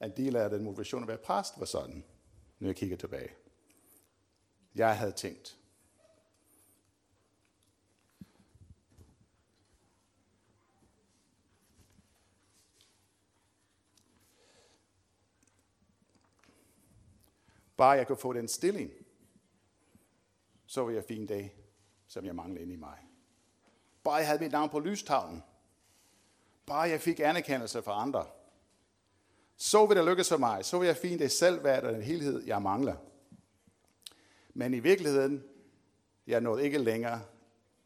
at 0.00 0.10
en 0.10 0.24
del 0.24 0.36
af 0.36 0.50
den 0.50 0.64
motivation 0.64 1.02
at 1.02 1.08
være 1.08 1.18
præst 1.18 1.60
var 1.60 1.66
sådan, 1.66 2.04
når 2.58 2.68
jeg 2.68 2.76
kigger 2.76 2.96
tilbage. 2.96 3.30
Jeg 4.74 4.98
havde 4.98 5.12
tænkt, 5.12 5.58
Bare 17.76 17.90
jeg 17.90 18.06
kan 18.06 18.16
få 18.16 18.32
den 18.32 18.48
stilling, 18.48 18.90
så 20.66 20.84
vil 20.84 20.94
jeg 20.94 21.04
fin 21.04 21.26
dag, 21.26 21.56
som 22.06 22.24
jeg 22.24 22.34
mangler 22.34 22.60
inde 22.60 22.72
i 22.72 22.76
mig. 22.76 22.98
Bare 24.04 24.14
jeg 24.14 24.26
havde 24.26 24.42
mit 24.42 24.52
navn 24.52 24.70
på 24.70 24.80
lystavlen. 24.80 25.42
Bare 26.66 26.88
jeg 26.88 27.00
fik 27.00 27.20
anerkendelse 27.20 27.82
fra 27.82 28.02
andre. 28.02 28.26
Så 29.56 29.86
vil 29.86 29.96
det 29.96 30.04
lykkes 30.04 30.28
for 30.28 30.36
mig. 30.36 30.64
Så 30.64 30.78
vil 30.78 30.86
jeg 30.86 30.96
finde 30.96 31.18
det 31.18 31.32
selvværd 31.32 31.84
og 31.84 31.92
den 31.92 32.02
helhed, 32.02 32.42
jeg 32.46 32.62
mangler. 32.62 32.96
Men 34.54 34.74
i 34.74 34.78
virkeligheden, 34.78 35.44
jeg 36.26 36.40
nåede 36.40 36.64
ikke 36.64 36.78
længere 36.78 37.22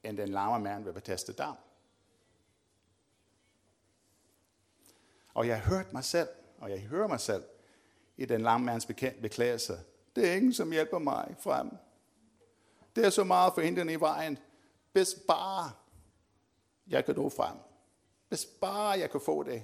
end 0.02 0.16
den 0.16 0.28
larme 0.28 0.64
mand 0.64 0.84
ved 0.84 0.92
Bethesda 0.92 1.32
Dam. 1.32 1.56
Og 5.34 5.46
jeg 5.46 5.60
hørte 5.60 5.84
hørt 5.84 5.92
mig 5.92 6.04
selv, 6.04 6.28
og 6.58 6.70
jeg 6.70 6.80
hører 6.80 7.08
mig 7.08 7.20
selv, 7.20 7.44
i 8.18 8.24
den 8.24 8.40
lange 8.40 8.66
mands 8.66 8.86
beklagelse. 9.22 9.78
Det 10.16 10.28
er 10.28 10.34
ingen, 10.34 10.52
som 10.52 10.72
hjælper 10.72 10.98
mig 10.98 11.36
frem. 11.40 11.70
Det 12.96 13.06
er 13.06 13.10
så 13.10 13.24
meget 13.24 13.52
forhindrende 13.54 13.92
i 13.92 14.00
vejen. 14.00 14.38
Hvis 14.92 15.14
bare 15.28 15.70
jeg 16.86 17.04
kan 17.04 17.14
nå 17.14 17.28
frem. 17.28 17.56
Hvis 18.28 18.44
bare 18.44 18.98
jeg 18.98 19.10
kan 19.10 19.20
få 19.20 19.42
det. 19.42 19.62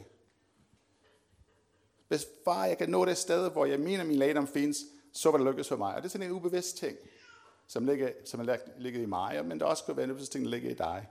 Hvis 2.09 2.27
bare 2.45 2.61
jeg 2.61 2.79
kan 2.79 2.91
nå 2.91 3.05
det 3.05 3.17
sted, 3.17 3.51
hvor 3.51 3.65
jeg 3.65 3.81
mener, 3.81 4.05
min 4.05 4.17
lægedom 4.17 4.47
findes, 4.47 4.79
så 5.13 5.31
vil 5.31 5.41
det 5.41 5.47
lykkes 5.47 5.69
for 5.69 5.77
mig. 5.77 5.95
Og 5.95 6.03
det 6.03 6.09
er 6.09 6.11
sådan 6.11 6.27
en 6.27 6.33
ubevidst 6.33 6.77
ting, 6.77 6.99
som 7.67 7.87
ligger, 7.87 8.13
som 8.25 8.49
ligger 8.77 9.03
i 9.03 9.07
mig, 9.07 9.47
men 9.47 9.61
det 9.61 9.69
også 9.69 9.85
kan 9.85 9.97
være 9.97 10.05
en 10.05 10.11
ubevidst 10.11 10.33
ting, 10.33 10.45
der 10.45 10.51
ligger 10.51 10.71
i 10.71 10.75
dig. 10.75 11.09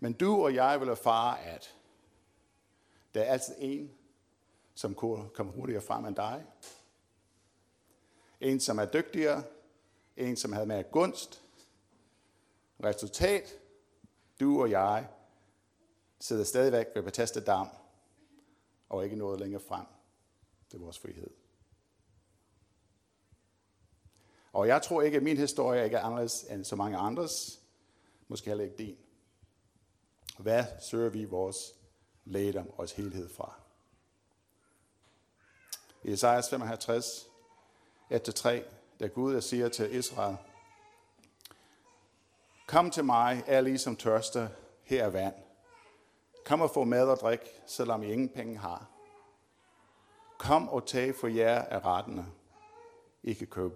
Men 0.00 0.12
du 0.12 0.42
og 0.42 0.54
jeg 0.54 0.80
vil 0.80 0.88
erfare, 0.88 1.44
at 1.44 1.76
der 3.14 3.20
er 3.20 3.32
altid 3.32 3.54
en, 3.58 3.90
som 4.80 4.94
kommer 4.94 5.52
hurtigere 5.52 5.82
frem 5.82 6.04
end 6.04 6.16
dig. 6.16 6.46
En, 8.40 8.60
som 8.60 8.78
er 8.78 8.84
dygtigere. 8.84 9.44
En, 10.16 10.36
som 10.36 10.52
havde 10.52 10.66
mere 10.66 10.82
gunst. 10.82 11.42
Resultat. 12.84 13.58
Du 14.40 14.60
og 14.60 14.70
jeg 14.70 15.08
sidder 16.20 16.44
stadigvæk 16.44 16.86
ved 16.94 17.02
Bethesda 17.02 17.40
Dam 17.40 17.68
og 18.88 19.04
ikke 19.04 19.16
noget 19.16 19.40
længere 19.40 19.62
frem 19.68 19.86
Det 20.70 20.74
er 20.74 20.82
vores 20.82 20.98
frihed. 20.98 21.30
Og 24.52 24.66
jeg 24.66 24.82
tror 24.82 25.02
ikke, 25.02 25.16
at 25.16 25.22
min 25.22 25.36
historie 25.36 25.84
ikke 25.84 25.96
er 25.96 26.02
anderledes 26.02 26.44
end 26.44 26.64
så 26.64 26.76
mange 26.76 26.96
andres. 26.96 27.62
Måske 28.28 28.50
heller 28.50 28.64
ikke 28.64 28.76
din. 28.76 28.98
Hvad 30.38 30.64
søger 30.80 31.10
vi 31.10 31.24
vores 31.24 31.74
lægedom 32.24 32.68
og 32.68 32.78
vores 32.78 32.92
helhed 32.92 33.28
fra? 33.28 33.69
I 36.02 36.12
Esajas 36.12 36.50
55, 36.50 37.28
1-3, 38.10 38.62
da 39.00 39.06
Gud 39.06 39.40
siger 39.40 39.68
til 39.68 39.94
Israel, 39.94 40.36
Kom 42.66 42.90
til 42.90 43.04
mig, 43.04 43.44
alle 43.46 43.72
I 43.72 43.76
som 43.76 43.96
tørster, 43.96 44.48
her 44.82 45.04
er 45.04 45.10
vand. 45.10 45.34
Kom 46.44 46.60
og 46.60 46.70
få 46.70 46.84
mad 46.84 47.08
og 47.08 47.16
drik, 47.16 47.40
selvom 47.66 48.02
I 48.02 48.12
ingen 48.12 48.28
penge 48.28 48.58
har. 48.58 48.90
Kom 50.38 50.68
og 50.68 50.86
tag 50.86 51.14
for 51.14 51.28
jer 51.28 51.62
af 51.62 51.84
rettene. 51.84 52.26
I 53.22 53.32
kan 53.32 53.46
købe 53.46 53.74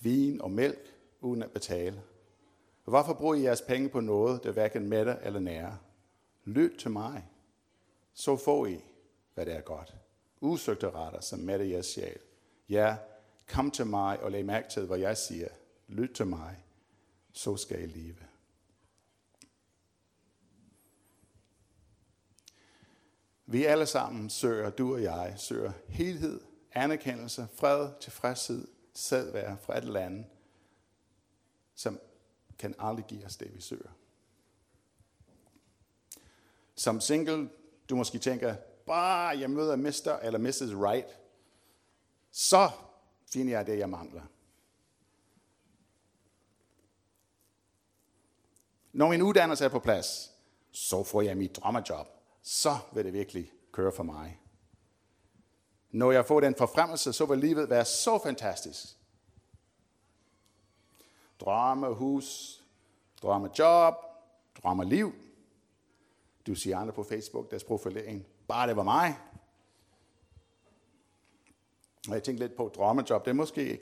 vin 0.00 0.42
og 0.42 0.50
mælk 0.50 0.94
uden 1.20 1.42
at 1.42 1.50
betale. 1.50 2.02
Hvorfor 2.84 3.14
bruger 3.14 3.34
I 3.34 3.42
jeres 3.42 3.62
penge 3.62 3.88
på 3.88 4.00
noget, 4.00 4.44
der 4.44 4.52
hverken 4.52 4.88
mætter 4.88 5.16
eller 5.18 5.40
nærer? 5.40 5.72
Lyt 6.44 6.78
til 6.78 6.90
mig, 6.90 7.28
så 8.14 8.36
får 8.36 8.66
I, 8.66 8.84
hvad 9.34 9.46
det 9.46 9.54
er 9.54 9.60
godt 9.60 9.94
usøgte 10.40 10.90
retter, 10.90 11.20
som 11.20 11.38
mætter 11.38 11.66
jeres 11.66 11.86
sjæl. 11.86 12.18
Ja, 12.68 12.96
kom 13.48 13.70
til 13.70 13.86
mig 13.86 14.20
og 14.20 14.32
læg 14.32 14.44
mærke 14.44 14.68
til, 14.68 14.86
hvad 14.86 14.98
jeg 14.98 15.16
siger. 15.16 15.48
Lyt 15.88 16.10
til 16.14 16.26
mig, 16.26 16.64
så 17.32 17.56
skal 17.56 17.82
I 17.82 17.86
leve. 17.86 18.16
Vi 23.46 23.64
alle 23.64 23.86
sammen 23.86 24.30
søger, 24.30 24.70
du 24.70 24.94
og 24.94 25.02
jeg, 25.02 25.34
søger 25.36 25.72
helhed, 25.88 26.40
anerkendelse, 26.72 27.48
fred, 27.54 27.90
tilfredshed, 28.00 28.68
selvværd 28.94 29.58
fra 29.58 29.78
et 29.78 29.84
eller 29.84 30.00
andet, 30.00 30.26
som 31.74 32.00
kan 32.58 32.74
aldrig 32.78 33.04
give 33.04 33.24
os 33.24 33.36
det, 33.36 33.54
vi 33.54 33.60
søger. 33.60 33.90
Som 36.74 37.00
single, 37.00 37.50
du 37.88 37.96
måske 37.96 38.18
tænker, 38.18 38.56
bare 38.86 39.38
jeg 39.38 39.50
møder 39.50 39.76
Mr. 39.76 40.18
eller 40.22 40.38
Mrs. 40.38 40.62
Right, 40.62 41.18
så 42.30 42.70
finder 43.32 43.52
jeg 43.52 43.66
det, 43.66 43.78
jeg 43.78 43.90
mangler. 43.90 44.22
Når 48.92 49.08
min 49.08 49.22
uddannelse 49.22 49.64
er 49.64 49.68
på 49.68 49.78
plads, 49.78 50.32
så 50.72 51.04
får 51.04 51.22
jeg 51.22 51.36
mit 51.36 51.56
drømmejob. 51.56 52.06
Så 52.42 52.78
vil 52.92 53.04
det 53.04 53.12
virkelig 53.12 53.52
køre 53.72 53.92
for 53.92 54.02
mig. 54.02 54.40
Når 55.90 56.12
jeg 56.12 56.26
får 56.26 56.40
den 56.40 56.54
forfremmelse, 56.54 57.12
så 57.12 57.26
vil 57.26 57.38
livet 57.38 57.70
være 57.70 57.84
så 57.84 58.18
fantastisk. 58.22 58.86
Drømme 61.40 61.94
hus, 61.94 62.60
drømme 63.22 63.50
job, 63.58 63.94
drømme 64.62 64.84
liv. 64.84 65.12
Du 66.46 66.54
siger 66.54 66.78
andre 66.78 66.92
på 66.92 67.02
Facebook, 67.02 67.50
deres 67.50 67.64
profilering. 67.64 68.26
Bare 68.48 68.68
det 68.68 68.76
var 68.76 68.82
mig. 68.82 69.18
Og 72.08 72.14
jeg 72.14 72.22
tænkte 72.22 72.44
lidt 72.44 72.56
på 72.56 72.72
drømmejob. 72.74 73.24
Det 73.24 73.30
er 73.30 73.34
måske 73.34 73.80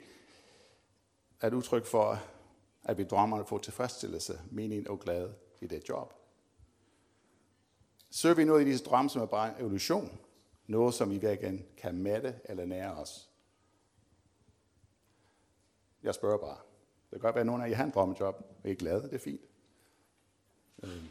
et 1.43 1.53
udtryk 1.53 1.85
for, 1.85 2.19
at 2.83 2.97
vi 2.97 3.03
drømmer 3.03 3.37
at 3.37 3.47
få 3.47 3.57
tilfredsstillelse, 3.57 4.41
mening 4.51 4.89
og 4.89 4.99
glæde 4.99 5.35
i 5.61 5.67
det 5.67 5.89
job. 5.89 6.13
Søger 8.11 8.35
vi 8.35 8.43
noget 8.43 8.61
i 8.61 8.65
disse 8.65 8.85
drømme, 8.85 9.09
som 9.09 9.21
er 9.21 9.25
bare 9.25 9.49
en 9.49 9.61
evolution, 9.61 10.19
noget 10.67 10.93
som 10.93 11.11
i 11.11 11.17
virkeligheden 11.17 11.65
kan 11.77 11.97
mætte 11.97 12.39
eller 12.45 12.65
nære 12.65 12.93
os. 12.93 13.29
Jeg 16.03 16.15
spørger 16.15 16.37
bare. 16.37 16.57
Det 17.11 17.11
kan 17.11 17.19
godt 17.19 17.35
være, 17.35 17.41
at 17.41 17.45
nogen 17.45 17.61
af 17.61 17.69
jer 17.69 17.75
har 17.75 17.83
en 17.83 17.91
drømmejob, 17.91 18.35
og 18.63 18.69
I 18.69 18.71
er 18.71 18.75
glade. 18.75 19.01
Det 19.01 19.13
er 19.13 19.19
fint. 19.19 19.41
Øhm. 20.83 21.07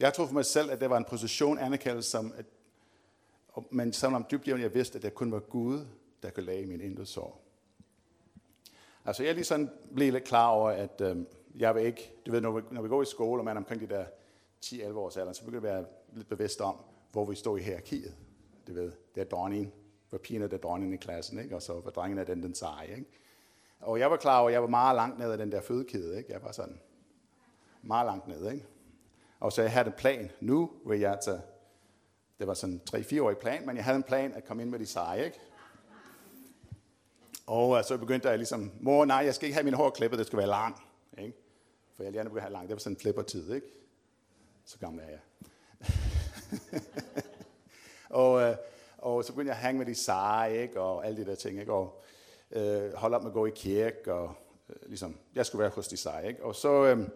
Jeg 0.00 0.14
troede 0.14 0.28
for 0.28 0.34
mig 0.34 0.44
selv, 0.44 0.70
at 0.70 0.80
det 0.80 0.90
var 0.90 0.96
en 0.96 1.04
position 1.04 1.58
anerkendelse, 1.58 2.10
som, 2.10 2.32
at, 2.36 2.46
men 3.70 3.92
selvom 3.92 4.26
dybt 4.30 4.48
jeg 4.48 4.74
vidste, 4.74 4.96
at 4.96 5.02
det 5.02 5.14
kun 5.14 5.32
var 5.32 5.40
Gud, 5.40 5.86
der 6.22 6.30
kunne 6.30 6.46
læge 6.46 6.66
min 6.66 6.80
indre 6.80 7.06
sorg. 7.06 7.40
Altså 9.04 9.22
jeg 9.24 9.34
lige 9.34 9.44
sådan 9.44 9.70
blev 9.94 10.12
lidt 10.12 10.24
klar 10.24 10.48
over, 10.48 10.70
at 10.70 11.00
øhm, 11.00 11.26
jeg 11.54 11.74
vil 11.74 11.82
ikke, 11.82 12.12
du 12.26 12.32
ved, 12.32 12.40
når 12.40 12.52
vi, 12.52 12.62
når 12.70 12.82
vi 12.82 12.88
går 12.88 13.02
i 13.02 13.04
skole, 13.04 13.40
og 13.40 13.44
man 13.44 13.56
er 13.56 13.60
omkring 13.60 13.80
de 13.80 13.86
der 13.86 14.04
10-11 14.64 14.92
års 14.96 15.16
alder, 15.16 15.32
så 15.32 15.44
begynder 15.44 15.60
vi 15.60 15.68
at 15.68 15.74
være 15.74 15.84
lidt 16.12 16.28
bevidst 16.28 16.60
om, 16.60 16.76
hvor 17.12 17.24
vi 17.24 17.34
står 17.34 17.56
i 17.56 17.62
hierarkiet. 17.62 18.14
Du 18.66 18.72
ved, 18.72 18.92
det 19.14 19.20
er 19.20 19.24
dronningen, 19.24 19.72
hvor 20.08 20.18
pigen 20.18 20.42
er 20.42 20.46
dronningen 20.46 20.94
i 20.94 20.96
klassen, 20.96 21.38
ikke? 21.38 21.56
og 21.56 21.62
så 21.62 21.72
hvor 21.72 21.90
drengen 21.90 22.18
er 22.18 22.24
den, 22.24 22.42
den 22.42 22.54
seje. 22.54 22.88
Ikke? 22.88 23.06
Og 23.80 23.98
jeg 23.98 24.10
var 24.10 24.16
klar 24.16 24.40
over, 24.40 24.48
at 24.48 24.52
jeg 24.52 24.62
var 24.62 24.68
meget 24.68 24.96
langt 24.96 25.18
ned 25.18 25.32
ad 25.32 25.38
den 25.38 25.52
der 25.52 25.60
fødekæde. 25.60 26.18
Ikke? 26.18 26.32
Jeg 26.32 26.42
var 26.42 26.52
sådan 26.52 26.80
meget 27.82 28.06
langt 28.06 28.28
ned. 28.28 28.52
Ikke? 28.52 28.66
Og 29.40 29.52
så 29.52 29.62
jeg 29.62 29.72
havde 29.72 29.86
en 29.86 29.92
plan. 29.92 30.30
Nu 30.40 30.70
vil 30.86 31.00
jeg 31.00 31.18
tage, 31.22 31.40
det 32.38 32.46
var 32.46 32.54
sådan 32.54 32.74
en 32.74 33.00
3-4-årig 33.00 33.36
plan, 33.36 33.66
men 33.66 33.76
jeg 33.76 33.84
havde 33.84 33.96
en 33.96 34.02
plan 34.02 34.32
at 34.32 34.44
komme 34.44 34.62
ind 34.62 34.70
med 34.70 34.78
de 34.78 34.86
seje, 34.86 35.24
ikke? 35.24 35.40
Og 37.46 37.78
øh, 37.78 37.84
så 37.84 37.98
begyndte 37.98 38.28
jeg 38.28 38.38
ligesom, 38.38 38.72
mor, 38.80 39.04
nej, 39.04 39.16
jeg 39.16 39.34
skal 39.34 39.46
ikke 39.46 39.54
have 39.54 39.64
min 39.64 39.74
hår 39.74 39.90
klippet, 39.90 40.18
det 40.18 40.26
skal 40.26 40.36
være 40.36 40.46
lang. 40.46 40.82
Ikke? 41.18 41.38
For 41.96 42.02
jeg 42.02 42.12
gerne 42.12 42.32
vil 42.32 42.40
have 42.40 42.52
lang. 42.52 42.68
Det 42.68 42.74
var 42.74 42.78
sådan 42.78 42.96
en 42.96 43.00
flippertid, 43.00 43.52
ikke? 43.54 43.66
Så 44.64 44.78
gammel 44.78 45.04
er 45.04 45.08
jeg. 45.08 45.20
og, 48.20 48.42
øh, 48.42 48.56
og 48.98 49.24
så 49.24 49.32
begyndte 49.32 49.50
jeg 49.50 49.58
at 49.58 49.66
hænge 49.66 49.78
med 49.78 49.86
de 49.86 49.94
seje, 49.94 50.62
ikke? 50.62 50.80
Og 50.80 51.06
alle 51.06 51.24
de 51.24 51.30
der 51.30 51.34
ting, 51.34 51.60
ikke? 51.60 51.72
Og 51.72 52.02
øh, 52.50 52.94
holde 52.94 53.16
op 53.16 53.22
med 53.22 53.30
at 53.30 53.34
gå 53.34 53.46
i 53.46 53.52
kirke, 53.54 54.14
og 54.14 54.34
øh, 54.68 54.76
ligesom, 54.86 55.18
jeg 55.34 55.46
skulle 55.46 55.60
være 55.60 55.70
hos 55.70 55.88
de 55.88 55.96
seje, 55.96 56.28
ikke? 56.28 56.44
Og 56.44 56.54
så, 56.54 56.84
øhm, 56.84 57.10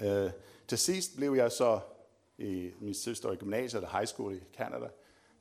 øh, 0.00 0.24
øh, 0.24 0.30
til 0.68 0.78
sidst 0.78 1.16
blev 1.16 1.34
jeg 1.34 1.52
så 1.52 1.80
i 2.38 2.72
min 2.80 2.94
sidste 2.94 3.28
år 3.28 3.32
i 3.32 3.36
gymnasiet 3.36 3.82
eller 3.82 3.98
high 3.98 4.06
school 4.06 4.34
i 4.34 4.40
Canada. 4.56 4.86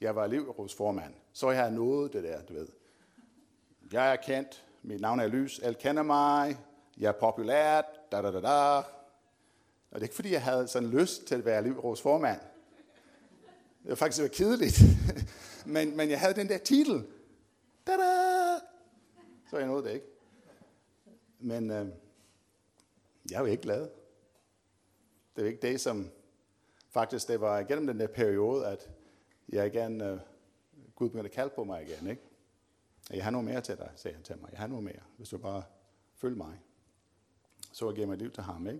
Jeg 0.01 0.15
var 0.15 0.25
elevrådsformand. 0.25 1.13
Så 1.33 1.49
jeg 1.49 1.59
havde 1.59 1.75
nået 1.75 2.13
det 2.13 2.23
der, 2.23 2.41
du 2.41 2.53
ved. 2.53 2.67
Jeg 3.91 4.11
er 4.11 4.15
kendt, 4.15 4.63
mit 4.81 5.01
navn 5.01 5.19
er 5.19 5.27
Lys, 5.27 5.59
alle 5.59 5.79
kender 5.79 6.03
mig, 6.03 6.57
jeg 6.97 7.07
er 7.07 7.19
populært, 7.19 7.85
da 8.11 8.21
da 8.21 8.31
da 8.31 8.41
da. 8.41 8.77
Og 9.91 9.93
det 9.93 9.97
er 9.97 10.01
ikke 10.01 10.15
fordi, 10.15 10.31
jeg 10.31 10.43
havde 10.43 10.67
sådan 10.67 10.89
lyst 10.89 11.25
til 11.25 11.35
at 11.35 11.45
være 11.45 11.59
elevrådsformand. 11.59 12.39
Det 13.83 13.89
var 13.89 13.95
faktisk 13.95 14.21
var 14.21 14.27
kedeligt. 14.27 14.81
men, 15.65 15.97
men 15.97 16.09
jeg 16.09 16.19
havde 16.19 16.33
den 16.33 16.49
der 16.49 16.57
titel. 16.57 17.03
Da 17.87 17.91
da! 17.91 18.59
Så 19.49 19.57
jeg 19.57 19.67
nåede 19.67 19.83
det 19.87 19.93
ikke. 19.93 20.05
Men 21.39 21.71
øh, 21.71 21.87
jeg 23.31 23.41
er 23.41 23.45
ikke 23.45 23.63
glad. 23.63 23.89
Det 25.35 25.41
er 25.41 25.45
jo 25.45 25.51
ikke 25.51 25.67
det, 25.67 25.81
som 25.81 26.11
faktisk 26.89 27.27
det 27.27 27.41
var 27.41 27.63
gennem 27.63 27.87
den 27.87 27.99
der 27.99 28.07
periode, 28.07 28.67
at 28.67 28.89
jeg 29.49 29.67
igen, 29.67 30.01
uh, 30.01 30.19
Gud 30.95 31.09
begyndte 31.09 31.29
at 31.29 31.35
kalde 31.35 31.49
på 31.55 31.63
mig 31.63 31.81
igen. 31.81 32.09
Ikke? 32.09 32.21
Jeg 33.09 33.23
har 33.23 33.31
noget 33.31 33.45
mere 33.45 33.61
til 33.61 33.77
dig, 33.77 33.91
sagde 33.95 34.15
han 34.15 34.23
til 34.23 34.37
mig. 34.41 34.49
Jeg 34.51 34.59
har 34.59 34.67
noget 34.67 34.83
mere, 34.83 35.01
hvis 35.17 35.29
du 35.29 35.37
bare 35.37 35.63
følger 36.15 36.37
mig. 36.37 36.59
Så 37.71 37.89
jeg 37.89 37.95
gav 37.95 38.07
mit 38.07 38.19
liv 38.19 38.31
til 38.31 38.43
ham. 38.43 38.67
Ikke? 38.67 38.79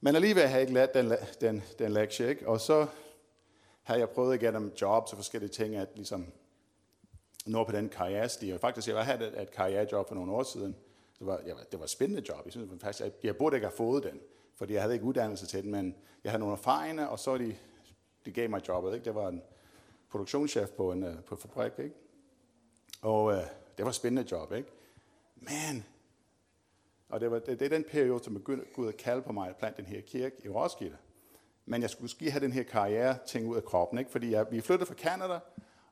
Men 0.00 0.14
alligevel 0.14 0.46
har 0.46 0.52
jeg 0.52 0.60
ikke 0.60 0.72
lært 0.72 0.94
den, 0.94 1.12
den, 1.40 1.62
den 1.78 1.92
lektie. 1.92 2.28
Ikke? 2.28 2.48
Og 2.48 2.60
så 2.60 2.86
har 3.82 3.96
jeg 3.96 4.10
prøvet 4.10 4.34
igennem 4.34 4.72
jobs 4.80 5.12
og 5.12 5.18
forskellige 5.18 5.50
ting, 5.50 5.76
at 5.76 5.88
ligesom 5.94 6.32
nå 7.46 7.64
på 7.64 7.72
den 7.72 7.88
karrierestige. 7.88 8.54
Og 8.54 8.60
faktisk, 8.60 8.88
jeg 8.88 9.04
havde 9.04 9.28
et, 9.28 9.42
et 9.42 9.50
karrierejob 9.50 10.08
for 10.08 10.14
nogle 10.14 10.32
år 10.32 10.42
siden. 10.42 10.76
Det 11.18 11.26
var, 11.26 11.40
jeg, 11.46 11.56
det 11.70 11.78
var 11.78 11.84
et 11.84 11.90
spændende 11.90 12.22
job. 12.28 12.44
Jeg 12.44 12.52
synes 12.52 12.68
det 12.68 12.80
var 12.80 12.86
faktisk, 12.86 13.04
jeg, 13.04 13.12
jeg 13.22 13.36
burde 13.36 13.56
ikke 13.56 13.66
have 13.66 13.76
fået 13.76 14.02
den 14.02 14.20
fordi 14.62 14.74
jeg 14.74 14.82
havde 14.82 14.94
ikke 14.94 15.06
uddannelse 15.06 15.46
til 15.46 15.62
det, 15.62 15.70
men 15.70 15.96
jeg 16.24 16.32
havde 16.32 16.40
nogle 16.40 16.52
erfaringer, 16.52 17.06
og 17.06 17.18
så 17.18 17.38
de, 17.38 17.56
de 18.24 18.32
gav 18.32 18.50
mig 18.50 18.68
jobbet. 18.68 18.94
Ikke? 18.94 19.04
Det 19.04 19.14
var 19.14 19.28
en 19.28 19.42
produktionschef 20.10 20.70
på 20.70 20.92
en, 20.92 21.02
øh, 21.02 21.24
på 21.24 21.34
en 21.34 21.40
fabrik, 21.40 21.72
ikke? 21.78 21.94
og 23.00 23.32
øh, 23.32 23.42
det 23.76 23.84
var 23.84 23.88
et 23.88 23.94
spændende 23.94 24.28
job. 24.30 24.52
Ikke? 24.52 24.68
Men, 25.36 25.84
og 27.08 27.20
det, 27.20 27.30
var, 27.30 27.38
det, 27.38 27.60
det 27.60 27.64
er 27.64 27.68
den 27.68 27.84
periode, 27.90 28.24
som 28.24 28.34
begyndte 28.34 28.66
Gud 28.74 28.88
at 28.88 28.96
kalde 28.96 29.22
på 29.22 29.32
mig 29.32 29.48
at 29.48 29.56
plante 29.56 29.82
den 29.82 29.90
her 29.90 30.00
kirke 30.00 30.36
i 30.44 30.48
Roskilde. 30.48 30.96
Men 31.66 31.82
jeg 31.82 31.90
skulle 31.90 32.04
måske 32.04 32.30
have 32.30 32.44
den 32.44 32.52
her 32.52 32.62
karriere 32.62 33.18
ting 33.26 33.46
ud 33.46 33.56
af 33.56 33.64
kroppen, 33.64 33.98
ikke? 33.98 34.10
fordi 34.10 34.30
jeg, 34.30 34.46
vi 34.50 34.60
flyttede 34.60 34.86
fra 34.86 34.94
Canada, 34.94 35.38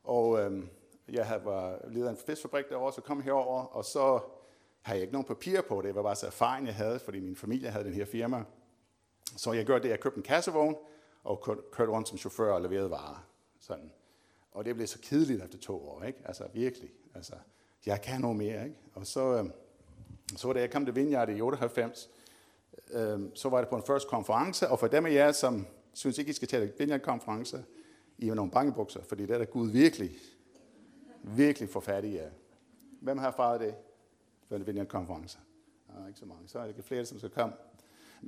og 0.03 0.39
øh, 0.39 0.63
jeg 1.09 1.27
havde, 1.27 1.45
var 1.45 1.79
leder 1.87 2.07
af 2.07 2.11
en 2.11 2.17
fiskfabrik 2.25 2.69
derovre, 2.69 2.93
så 2.93 3.01
kom 3.01 3.17
jeg 3.17 3.25
herover, 3.25 3.63
og 3.63 3.85
så 3.85 4.19
havde 4.81 4.97
jeg 4.97 5.01
ikke 5.01 5.13
nogen 5.13 5.27
papir 5.27 5.61
på 5.61 5.77
det. 5.77 5.85
Det 5.85 5.95
var 5.95 6.03
bare 6.03 6.15
så 6.15 6.27
erfaring, 6.27 6.67
jeg 6.67 6.75
havde, 6.75 6.99
fordi 6.99 7.19
min 7.19 7.35
familie 7.35 7.69
havde 7.69 7.85
den 7.85 7.93
her 7.93 8.05
firma. 8.05 8.43
Så 9.37 9.53
jeg 9.53 9.65
gør 9.65 9.79
det, 9.79 9.89
jeg 9.89 9.99
købte 9.99 10.17
en 10.17 10.23
kassevogn, 10.23 10.75
og 11.23 11.41
kørte 11.71 11.91
rundt 11.91 12.07
som 12.07 12.17
chauffør 12.17 12.53
og 12.53 12.61
leverede 12.61 12.89
varer. 12.89 13.27
Sådan. 13.59 13.91
Og 14.51 14.65
det 14.65 14.75
blev 14.75 14.87
så 14.87 14.99
kedeligt 15.01 15.43
efter 15.43 15.57
to 15.57 15.89
år, 15.89 16.03
ikke? 16.03 16.19
Altså 16.25 16.43
virkelig. 16.53 16.89
Altså, 17.15 17.33
jeg 17.85 18.01
kan 18.01 18.21
noget 18.21 18.37
mere, 18.37 18.63
ikke? 18.63 18.75
Og 18.93 19.07
så, 19.07 19.37
øh, 19.37 19.45
så 20.35 20.53
da 20.53 20.59
jeg 20.59 20.71
kom 20.71 20.85
til 20.85 20.95
Vineyard 20.95 21.29
i 21.29 21.41
98, 21.41 22.09
øh, 22.91 23.19
så 23.33 23.49
var 23.49 23.59
det 23.59 23.69
på 23.69 23.75
en 23.75 23.83
første 23.87 24.09
konference, 24.09 24.67
og 24.67 24.79
for 24.79 24.87
dem 24.87 25.05
af 25.05 25.13
jer, 25.13 25.31
som 25.31 25.67
synes 25.93 26.17
ikke, 26.17 26.29
I 26.29 26.33
skal 26.33 26.47
tage 26.47 26.73
Vineyard-konference, 26.77 27.63
I 28.17 28.29
er 28.29 28.33
nogle 28.33 28.51
bangebukser, 28.51 29.03
fordi 29.03 29.25
det 29.25 29.31
er 29.31 29.37
der 29.37 29.45
Gud 29.45 29.69
virkelig, 29.69 30.11
virkelig 31.23 31.69
får 31.69 31.79
fat 31.79 32.05
i 32.05 32.15
jer. 32.15 32.29
Hvem 33.01 33.17
har 33.17 33.27
erfaret 33.27 33.61
det? 33.61 33.75
for 34.51 34.55
en 34.55 34.67
Vineyard-konference. 34.67 35.39
Der 35.87 36.03
er 36.03 36.07
ikke 36.07 36.19
så 36.19 36.25
mange. 36.25 36.47
Så 36.47 36.59
er 36.59 36.71
det 36.71 36.85
flere, 36.85 37.05
som 37.05 37.17
skal 37.17 37.29
komme. 37.29 37.53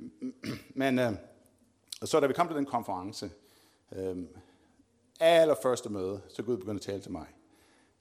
Men 0.74 0.98
øh, 0.98 1.12
så 2.04 2.20
da 2.20 2.26
vi 2.26 2.32
kom 2.32 2.48
til 2.48 2.56
den 2.56 2.66
konference, 2.66 3.30
øh, 3.92 4.16
allerførste 5.20 5.90
møde, 5.90 6.20
så 6.28 6.42
Gud 6.42 6.56
begyndte 6.56 6.80
at 6.80 6.86
tale 6.86 7.02
til 7.02 7.12
mig. 7.12 7.26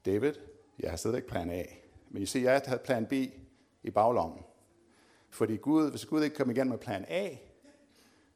David, 0.06 0.34
jeg 0.80 0.90
har 0.90 0.98
stadig 0.98 1.16
ikke 1.16 1.28
plan 1.28 1.50
A. 1.50 1.64
Men 2.10 2.24
I 2.24 2.26
ser, 2.26 2.42
jeg 2.42 2.62
havde 2.66 2.82
plan 2.86 3.06
B 3.06 3.14
i 3.84 3.92
baglommen. 3.94 4.44
Fordi 5.30 5.58
Gud, 5.58 5.90
hvis 5.90 6.06
Gud 6.06 6.24
ikke 6.24 6.36
kom 6.36 6.52
igen 6.52 6.70
med 6.70 6.78
plan 6.78 7.06
A, 7.08 7.30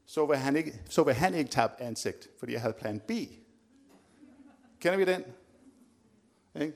så 0.05 0.25
vil 0.25 0.37
han 0.37 0.55
ikke, 0.55 0.81
så 0.89 1.03
vil 1.03 1.13
han 1.13 1.33
ikke 1.33 1.51
tabe 1.51 1.73
ansigt, 1.79 2.29
fordi 2.39 2.53
jeg 2.53 2.61
havde 2.61 2.73
plan 2.73 2.99
B. 2.99 3.11
Kender 4.79 4.97
vi 4.97 5.05
den? 5.05 5.23
Ikke? 6.61 6.73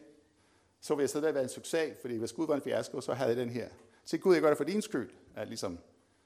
så 0.82 0.96
vil 0.96 1.02
jeg 1.02 1.10
stadig 1.10 1.34
være 1.34 1.44
en 1.44 1.50
succes, 1.50 1.98
fordi 2.02 2.18
hvis 2.18 2.34
Gud 2.34 2.48
var 2.48 2.56
en 2.56 2.62
fiasko, 2.62 3.02
så 3.02 3.14
havde 3.14 3.30
jeg 3.30 3.38
den 3.38 3.50
her. 3.50 3.70
Så 4.06 4.18
Gud, 4.18 4.34
jeg 4.34 4.42
gør 4.42 4.50
det 4.50 4.58
for 4.58 4.64
din 4.64 4.82
skyld, 4.82 5.10
at 5.36 5.48
ligesom, 5.48 5.80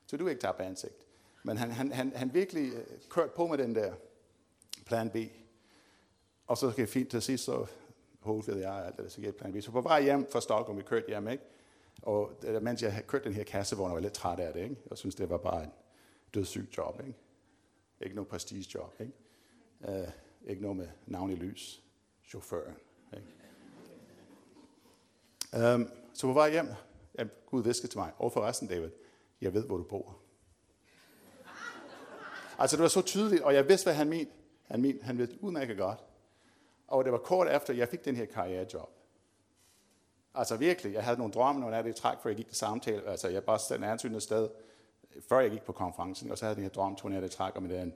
så 0.06 0.18
du 0.18 0.28
ikke 0.28 0.42
tager 0.42 0.54
ansigt. 0.60 1.06
Men 1.44 1.58
han, 1.58 1.72
han, 1.72 1.92
han, 1.92 2.12
han 2.16 2.34
virkelig 2.34 2.74
øh, 2.74 2.84
kørte 3.10 3.32
på 3.36 3.48
med 3.48 3.58
den 3.58 3.76
der 3.76 3.94
plan 4.86 5.10
B. 5.10 5.16
Og 6.48 6.58
så 6.58 6.72
skal 6.72 6.82
jeg 6.82 6.90
fint 6.90 7.10
til 7.10 7.22
sidst, 7.22 7.44
så 7.44 7.66
hovedede 8.20 8.70
jeg 8.70 8.86
alt 8.86 8.98
det, 8.98 9.12
så 9.12 9.22
jeg 9.22 9.36
plan 9.36 9.54
B. 9.54 9.62
Så 9.62 9.72
på 9.72 9.82
vej 9.82 10.02
hjem 10.02 10.28
fra 10.32 10.42
Stockholm, 10.42 10.78
vi 10.78 10.84
kørte 10.84 11.06
hjem, 11.08 11.28
ikke? 11.28 11.44
Og 12.02 12.32
øh, 12.44 12.64
mens 12.64 12.82
jeg 12.82 13.04
kørte 13.08 13.26
den 13.26 13.34
her 13.34 13.44
kassevogn, 13.44 13.90
var 13.90 13.98
jeg 13.98 14.02
lidt 14.02 14.14
træt 14.14 14.40
af 14.40 14.54
det, 14.54 14.64
ikke? 14.64 14.76
Og 14.92 14.98
synes 14.98 15.16
det 15.16 15.30
var 15.30 15.38
bare 15.38 15.64
en 15.64 15.72
dødssyg 16.34 16.68
job, 16.78 17.00
ikke? 17.00 17.20
Ikke 18.02 18.16
noget 18.16 18.28
prestige 18.28 18.66
job, 18.74 18.96
ikke? 19.00 19.14
Uh, 19.80 20.10
ikke 20.48 20.62
noget 20.62 20.78
med 20.78 20.88
navn 21.06 21.32
i 21.32 21.36
lys. 21.36 21.82
Chaufføren, 22.28 22.76
ikke? 23.14 23.28
Um, 25.74 25.90
så 26.14 26.28
på 26.28 26.34
vej 26.34 26.52
hjem, 26.52 26.68
ja, 27.18 27.24
Gud 27.46 27.64
viskede 27.64 27.92
til 27.92 28.00
mig, 28.00 28.12
og 28.18 28.32
forresten 28.32 28.68
David, 28.68 28.90
jeg 29.46 29.54
ved, 29.54 29.66
hvor 29.66 29.78
du 29.78 29.84
bor. 29.84 30.18
altså 32.58 32.78
det 32.78 32.82
var 32.84 32.90
så 32.90 33.02
tydeligt, 33.02 33.42
og 33.42 33.54
jeg 33.54 33.68
vidste, 33.68 33.86
hvad 33.86 33.94
han 33.94 34.10
mente. 34.10 34.32
Han, 34.64 34.82
mente, 34.82 35.04
han 35.04 35.18
vidste 35.18 35.44
udmærket 35.44 35.78
godt. 35.78 36.04
Og 36.88 37.04
det 37.04 37.12
var 37.12 37.18
kort 37.18 37.48
efter, 37.48 37.74
jeg 37.74 37.90
fik 37.90 38.06
den 38.06 38.16
her 38.16 38.26
karrierejob. 38.26 38.90
Altså 40.34 40.58
virkelig, 40.58 40.94
jeg 40.94 41.04
havde 41.04 41.18
nogle 41.18 41.34
drømme, 41.34 41.62
når 41.62 41.72
jeg 41.72 41.84
det 41.84 41.96
træk, 41.96 42.18
før 42.24 42.30
jeg 42.30 42.38
gik 42.38 42.48
til 42.48 42.58
samtale. 42.58 43.08
Altså 43.08 43.28
jeg 43.28 43.44
bare 43.44 43.60
sendte 43.60 43.88
ansøgning 43.88 44.22
sted, 44.22 44.50
før 45.30 45.40
jeg 45.40 45.52
gik 45.52 45.62
på 45.62 45.72
konferencen, 45.72 46.32
og 46.32 46.38
så 46.38 46.46
havde 46.46 46.52
jeg 46.52 46.56
den 46.56 46.64
her 46.64 46.70
drøm, 46.70 46.96
tog 46.96 47.12
jeg 47.12 47.22
det 47.22 47.32
træk 47.32 47.56
om 47.56 47.68
den 47.68 47.94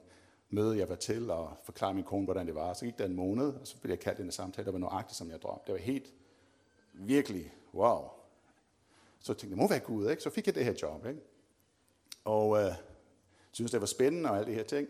møde, 0.50 0.78
jeg 0.78 0.88
var 0.88 0.94
til, 0.94 1.30
og 1.30 1.56
forklare 1.64 1.94
min 1.94 2.04
kone, 2.04 2.24
hvordan 2.24 2.46
det 2.46 2.54
var. 2.54 2.72
Så 2.72 2.84
gik 2.84 2.98
der 2.98 3.04
en 3.04 3.16
måned, 3.16 3.48
og 3.48 3.66
så 3.66 3.80
blev 3.80 3.90
jeg 3.90 4.00
kaldt 4.00 4.18
ind 4.18 4.28
i 4.28 4.32
samtale, 4.32 4.66
der 4.66 4.72
var 4.72 4.78
nøjagtigt, 4.78 5.16
som 5.16 5.30
jeg 5.30 5.42
drømte. 5.42 5.62
Det 5.66 5.72
var 5.72 5.78
helt 5.78 6.12
virkelig, 6.92 7.52
wow. 7.74 8.08
Så 9.20 9.32
jeg 9.32 9.38
tænkte, 9.38 9.56
jeg, 9.56 9.62
må 9.62 9.68
være 9.68 9.78
Gud, 9.78 10.10
ikke? 10.10 10.22
Så 10.22 10.30
fik 10.30 10.46
jeg 10.46 10.54
det 10.54 10.64
her 10.64 10.74
job, 10.82 11.06
ikke? 11.06 11.20
Og 12.24 12.62
øh, 12.62 12.72
synes, 13.52 13.70
det 13.70 13.80
var 13.80 13.86
spændende 13.86 14.30
og 14.30 14.36
alle 14.36 14.50
de 14.50 14.54
her 14.54 14.64
ting. 14.64 14.88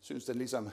Synes 0.00 0.24
den 0.24 0.36
ligesom, 0.36 0.70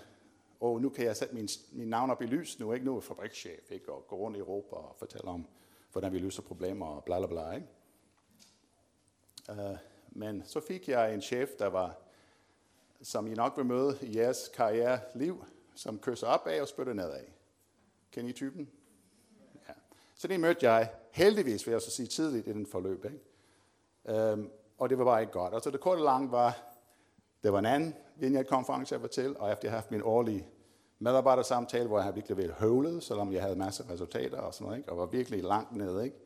og 0.60 0.82
nu 0.82 0.90
kan 0.90 1.06
jeg 1.06 1.18
sætte 1.18 1.36
min, 1.36 1.50
min 1.72 1.88
navn 1.88 2.12
op 2.12 2.22
i 2.22 2.26
lys 2.26 2.60
nu, 2.60 2.74
ikke? 2.74 2.86
Nu 2.86 2.98
er 2.98 3.02
fabrikschef, 3.02 3.72
ikke? 3.72 3.92
Og 3.92 4.08
gå 4.08 4.16
rundt 4.16 4.38
i 4.38 4.40
Europa 4.40 4.76
og 4.76 4.96
fortælle 5.00 5.28
om, 5.28 5.48
hvordan 5.92 6.14
vi 6.14 6.20
løser 6.20 6.42
problemer 6.42 6.86
og 6.86 7.04
bla 7.04 7.20
bla 7.20 7.28
bla, 7.28 7.52
ikke? 7.52 7.68
Uh, 9.50 9.78
men 10.12 10.44
så 10.46 10.60
fik 10.60 10.90
jeg 10.90 11.14
en 11.14 11.22
chef, 11.22 11.50
der 11.60 11.68
var, 11.68 11.98
som 13.02 13.28
I 13.28 13.34
nok 13.34 13.58
vil 13.58 13.66
møde 13.66 13.98
i 14.02 14.18
jeres 14.18 14.52
karriereliv, 14.54 15.46
som 15.76 16.00
kysser 16.00 16.28
op 16.28 16.48
af 16.48 16.62
og 16.62 16.68
spytter 16.68 16.94
nedad. 16.94 17.26
Kender 18.12 18.30
I 18.30 18.34
typen? 18.34 18.70
Ja. 19.68 19.74
Så 20.16 20.28
det 20.28 20.40
mødte 20.40 20.72
jeg 20.72 20.92
heldigvis, 21.12 21.68
vil 21.68 21.72
jeg 21.72 21.82
så 21.82 21.92
sige, 21.92 22.08
tidligt 22.08 22.48
i 22.48 22.52
den 22.52 22.66
forløb. 22.66 23.06
Ikke? 23.06 23.20
Øhm, 24.06 24.52
og 24.82 24.90
det 24.90 24.98
var 24.98 25.04
bare 25.04 25.22
ikke 25.22 25.34
godt. 25.34 25.54
Og 25.54 25.62
så 25.62 25.72
det 25.72 25.80
korte 25.80 26.04
lange 26.04 26.32
var, 26.32 26.58
det 27.44 27.54
var 27.54 27.60
en 27.60 27.66
anden 27.66 27.96
Vineyard-konference, 28.16 28.94
jeg 28.94 29.02
var 29.02 29.08
til, 29.08 29.38
og 29.38 29.52
efter 29.52 29.68
jeg 29.68 29.72
havde 29.72 29.82
haft 29.82 29.92
min 29.92 30.02
årlige 30.04 30.48
medarbejdersamtale, 31.00 31.88
hvor 31.88 31.98
jeg 31.98 32.04
havde 32.04 32.16
virkelig 32.16 32.38
været 32.38 32.52
høvlet, 32.52 33.04
selvom 33.04 33.34
jeg 33.34 33.42
havde 33.42 33.56
masser 33.56 33.84
af 33.84 33.94
resultater 33.94 34.38
og 34.38 34.54
sådan 34.54 34.66
noget, 34.66 34.78
ikke? 34.78 34.92
og 34.92 34.98
var 34.98 35.06
virkelig 35.06 35.44
langt 35.44 35.76
nede. 35.76 36.04
Ikke? 36.06 36.18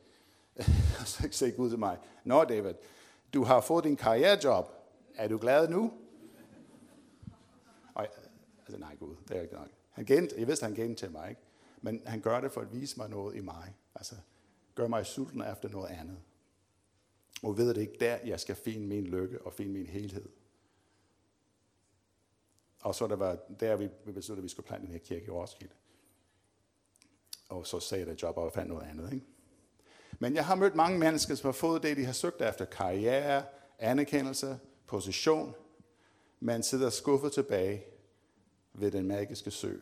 og 0.99 1.07
så 1.07 1.27
sagde 1.31 1.53
Gud 1.53 1.69
til 1.69 1.79
mig, 1.79 1.97
Nå 2.23 2.43
David, 2.43 2.73
du 3.33 3.43
har 3.43 3.61
fået 3.61 3.83
din 3.83 3.95
karrierejob. 3.95 4.71
Er 5.15 5.27
du 5.27 5.37
glad 5.37 5.67
nu? 5.67 5.91
Og 7.93 8.03
jeg, 8.03 8.09
altså 8.59 8.77
nej 8.77 8.95
Gud, 8.95 9.15
det 9.27 9.37
er 9.37 9.41
ikke 9.41 9.53
nok. 9.53 9.67
Han 9.91 10.05
gent, 10.05 10.33
jeg 10.37 10.47
vidste, 10.47 10.63
han 10.63 10.75
gen 10.75 10.95
til 10.95 11.11
mig, 11.11 11.29
ikke? 11.29 11.41
men 11.81 12.01
han 12.05 12.21
gør 12.21 12.41
det 12.41 12.51
for 12.51 12.61
at 12.61 12.73
vise 12.73 12.97
mig 12.97 13.09
noget 13.09 13.35
i 13.35 13.39
mig. 13.39 13.75
Altså, 13.95 14.15
gør 14.75 14.87
mig 14.87 15.05
sulten 15.05 15.43
efter 15.51 15.69
noget 15.69 15.89
andet. 15.89 16.17
Og 17.45 17.57
ved 17.57 17.69
det 17.73 17.81
ikke 17.81 17.97
der, 17.99 18.17
jeg 18.25 18.39
skal 18.39 18.55
finde 18.55 18.87
min 18.87 19.07
lykke 19.07 19.41
og 19.41 19.53
finde 19.53 19.71
min 19.71 19.85
helhed. 19.85 20.29
Og 22.81 22.95
så 22.95 23.07
der 23.07 23.15
var 23.15 23.37
der, 23.59 23.75
vi, 23.75 23.89
besluttede, 24.05 24.37
at 24.37 24.43
vi 24.43 24.49
skulle 24.49 24.67
plante 24.67 24.85
den 24.85 24.93
her 24.93 24.99
kirke 24.99 25.25
i 25.25 25.29
Roskilde. 25.29 25.73
Og 27.49 27.67
så 27.67 27.79
sagde 27.79 28.03
jeg, 28.03 28.11
at 28.11 28.21
job 28.21 28.37
og 28.37 28.53
fandt 28.53 28.69
noget 28.69 28.87
andet. 28.87 29.13
Ikke? 29.13 29.25
Men 30.19 30.35
jeg 30.35 30.45
har 30.45 30.55
mødt 30.55 30.75
mange 30.75 30.99
mennesker, 30.99 31.35
som 31.35 31.47
har 31.47 31.51
fået 31.51 31.83
det, 31.83 31.97
de 31.97 32.05
har 32.05 32.13
søgt 32.13 32.41
efter. 32.41 32.65
Karriere, 32.65 33.45
anerkendelse, 33.79 34.59
position. 34.87 35.55
Man 36.39 36.63
sidder 36.63 36.89
skuffet 36.89 37.31
tilbage 37.31 37.83
ved 38.73 38.91
den 38.91 39.07
magiske 39.07 39.51
sø, 39.51 39.79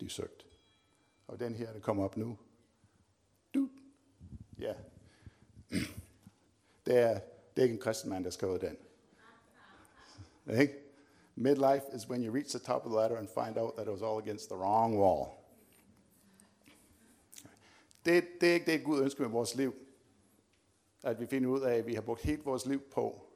de 0.00 0.10
søgte. 0.10 0.44
Og 1.26 1.40
den 1.40 1.54
her, 1.54 1.72
der 1.72 1.80
kommer 1.80 2.04
op 2.04 2.16
nu. 2.16 2.38
Du. 3.54 3.68
Ja. 4.58 4.74
Det 6.86 6.98
er, 6.98 7.14
det 7.54 7.58
er 7.58 7.62
ikke 7.62 7.72
en 7.72 7.80
kristen 7.80 8.10
mand, 8.10 8.24
der 8.24 8.30
skrev 8.30 8.60
den. 8.60 8.76
Ikke? 10.60 10.74
Midlife 11.34 11.84
is 11.94 12.08
when 12.08 12.24
you 12.24 12.34
reach 12.34 12.50
the 12.50 12.58
top 12.58 12.86
of 12.86 12.90
the 12.90 13.00
ladder 13.00 13.16
and 13.16 13.28
find 13.28 13.58
out 13.58 13.74
that 13.74 13.86
it 13.86 13.92
was 13.92 14.02
all 14.02 14.18
against 14.22 14.48
the 14.48 14.56
wrong 14.56 14.98
wall. 14.98 15.26
Det, 18.04 18.24
det 18.40 18.50
er 18.50 18.54
ikke 18.54 18.72
det, 18.72 18.84
Gud 18.84 19.02
ønsker 19.02 19.22
med 19.22 19.30
vores 19.30 19.54
liv. 19.54 19.74
At 21.02 21.20
vi 21.20 21.26
finder 21.26 21.50
ud 21.50 21.60
af, 21.60 21.74
at 21.74 21.86
vi 21.86 21.94
har 21.94 22.02
brugt 22.02 22.22
helt 22.22 22.46
vores 22.46 22.66
liv 22.66 22.80
på 22.80 23.26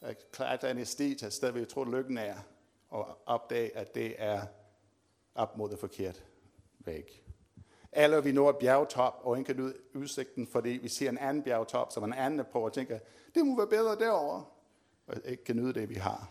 at 0.00 0.30
klatre 0.32 0.70
en 0.70 0.78
esti 0.78 1.12
et 1.12 1.32
sted, 1.32 1.52
vi 1.52 1.64
tror, 1.64 1.84
lykken 1.84 2.18
er, 2.18 2.36
og 2.88 3.18
opdage, 3.26 3.76
at 3.76 3.94
det 3.94 4.14
er 4.18 4.46
op 5.34 5.56
mod 5.56 5.70
det 5.70 5.78
forkert 5.78 6.24
væg. 6.78 7.29
Eller 7.92 8.20
vi 8.20 8.32
når 8.32 8.50
et 8.50 8.56
bjergtop 8.56 9.20
og 9.22 9.38
ikke 9.38 9.54
kan 9.54 9.64
ud 9.64 9.72
udsigten, 9.94 10.46
fordi 10.46 10.68
vi 10.68 10.88
ser 10.88 11.08
en 11.08 11.18
anden 11.18 11.42
bjergtop, 11.42 11.92
som 11.92 12.04
en 12.04 12.12
anden 12.12 12.40
er 12.40 12.44
på, 12.44 12.60
og 12.64 12.72
tænker, 12.72 12.98
det 13.34 13.46
må 13.46 13.56
være 13.56 13.66
bedre 13.66 13.98
derovre, 13.98 14.44
og 15.06 15.16
ikke 15.24 15.44
kan 15.44 15.56
nyde 15.56 15.72
det, 15.72 15.88
vi 15.88 15.94
har. 15.94 16.30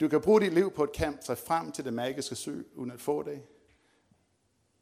Du 0.00 0.08
kan 0.08 0.20
bruge 0.20 0.40
dit 0.40 0.52
liv 0.52 0.70
på 0.70 0.84
et 0.84 0.92
kamp 0.92 1.22
sig 1.22 1.38
frem 1.38 1.72
til 1.72 1.84
det 1.84 1.92
magiske 1.92 2.34
sø, 2.34 2.62
uden 2.74 2.90
at 2.90 3.00
få 3.00 3.22
det. 3.22 3.42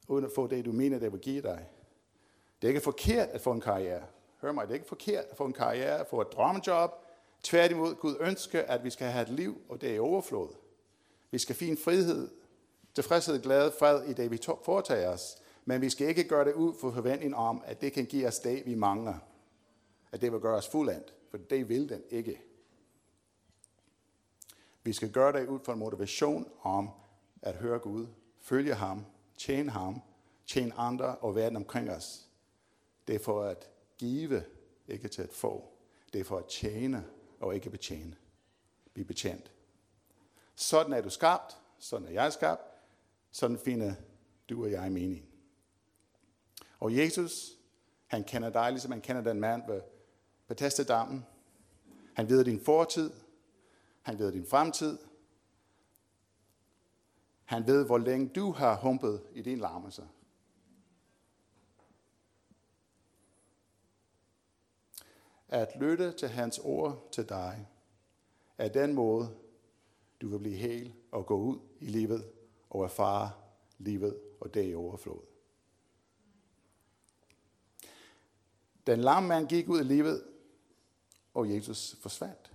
Uden 0.09 0.25
at 0.25 0.31
få 0.35 0.47
det, 0.47 0.65
du 0.65 0.73
mener, 0.73 0.99
det 0.99 1.13
vil 1.13 1.21
give 1.21 1.43
dig. 1.43 1.69
Det 2.63 2.67
er 2.67 2.69
ikke 2.69 2.81
forkert 2.81 3.29
at 3.29 3.41
få 3.41 3.53
en 3.53 3.61
karriere. 3.61 4.03
Hør 4.41 4.53
mig, 4.53 4.67
det 4.67 4.71
er 4.71 4.75
ikke 4.75 4.89
forkert 4.89 5.25
at 5.31 5.37
få 5.37 5.45
en 5.45 5.53
karriere, 5.53 5.99
at 5.99 6.07
få 6.07 6.21
et 6.21 6.33
drømmejob. 6.33 6.91
Tværtimod, 7.43 7.95
Gud 7.95 8.17
ønsker, 8.21 8.63
at 8.63 8.85
vi 8.85 8.91
skal 8.91 9.07
have 9.07 9.23
et 9.23 9.29
liv, 9.29 9.61
og 9.69 9.81
det 9.81 9.97
er 9.97 10.01
overflod. 10.01 10.49
Vi 11.31 11.39
skal 11.39 11.57
finde 11.57 11.77
frihed, 11.77 12.31
tilfredshed, 12.95 13.43
glæde, 13.43 13.73
fred 13.79 14.05
i 14.05 14.13
det, 14.13 14.31
vi 14.31 14.41
foretager 14.65 15.09
os. 15.09 15.37
Men 15.65 15.81
vi 15.81 15.91
skal 15.91 16.09
ikke 16.09 16.29
gøre 16.29 16.45
det 16.45 16.55
ud 16.55 16.75
for 16.81 16.91
forventning 16.91 17.37
om, 17.37 17.63
at 17.67 17.81
det 17.81 17.93
kan 17.93 18.07
give 18.07 18.27
os 18.27 18.39
det, 18.39 18.67
vi 18.67 18.75
mangler. 18.75 19.15
At 20.13 20.21
det 20.21 20.33
vil 20.33 20.41
gøre 20.41 20.57
os 20.57 20.69
fuldendt, 20.69 21.15
for 21.31 21.39
det 21.39 21.69
vil 21.69 21.89
den 21.89 22.03
ikke. 22.11 22.43
Vi 24.83 24.93
skal 24.93 25.11
gøre 25.11 25.33
det 25.33 25.49
ud 25.49 25.59
fra 25.65 25.73
en 25.73 25.79
motivation 25.79 26.51
om 26.63 26.91
at 27.43 27.55
høre 27.55 27.79
Gud, 27.79 28.07
følge 28.41 28.75
ham, 28.75 29.07
tjene 29.39 29.71
ham, 29.71 30.03
tjene 30.47 30.75
andre 30.75 31.17
og 31.17 31.35
verden 31.35 31.57
omkring 31.57 31.91
os. 31.91 32.29
Det 33.09 33.15
er 33.15 33.19
for 33.19 33.43
at 33.43 33.71
give, 33.99 34.45
ikke 34.89 35.09
til 35.09 35.23
at 35.23 35.33
få. 35.33 35.69
Det 36.13 36.21
er 36.21 36.25
for 36.25 36.39
at 36.39 36.47
tjene 36.47 37.07
og 37.41 37.55
ikke 37.55 37.71
betjene. 37.71 38.17
Vi 38.95 39.05
betjent. 39.05 39.51
Sådan 40.55 40.93
er 40.93 41.01
du 41.01 41.11
skabt, 41.11 41.57
sådan 41.79 42.09
er 42.09 42.13
jeg 42.13 42.33
skabt, 42.33 42.63
sådan 43.31 43.59
finder 43.59 43.95
du 44.49 44.65
og 44.65 44.71
jeg 44.71 44.93
mening. 44.93 45.29
Og 46.81 46.97
Jesus, 46.97 47.59
han 48.07 48.25
kender 48.25 48.51
dig, 48.51 48.71
ligesom 48.71 48.93
han 48.93 49.01
kender 49.01 49.23
den 49.23 49.41
mand 49.41 49.63
ved 49.67 49.81
Bethesda-dammen. 50.47 51.27
Han 52.15 52.29
ved 52.29 52.45
din 52.45 52.61
fortid, 52.61 53.11
han 54.03 54.19
ved 54.19 54.33
din 54.33 54.47
fremtid. 54.47 54.99
Han 57.45 57.67
ved, 57.67 57.87
hvor 57.87 57.99
længe 57.99 58.29
du 58.29 58.53
har 58.53 58.77
humpet 58.77 59.23
i 59.33 59.43
din 59.43 59.59
larmelse. 59.59 60.09
At 65.49 65.69
lytte 65.81 66.13
til 66.13 66.29
hans 66.29 66.59
ord 66.59 67.09
til 67.13 67.29
dig, 67.29 67.69
er 68.59 68.69
den 68.69 68.95
måde, 68.95 69.37
du 70.21 70.29
vil 70.29 70.39
blive 70.39 70.57
hel 70.57 70.95
og 71.13 71.27
gå 71.27 71.37
ud 71.37 71.59
i 71.81 71.87
livet 71.87 72.33
og 72.71 72.85
erfare 72.85 73.31
livet 73.79 74.21
og 74.41 74.55
det 74.55 74.71
i 74.71 74.75
overflod. 74.75 75.21
Den 78.87 79.01
lamme 79.01 79.29
mand 79.29 79.49
gik 79.49 79.69
ud 79.69 79.81
i 79.81 79.85
livet, 79.85 80.25
og 81.35 81.55
Jesus 81.55 81.97
forsvandt. 82.01 82.53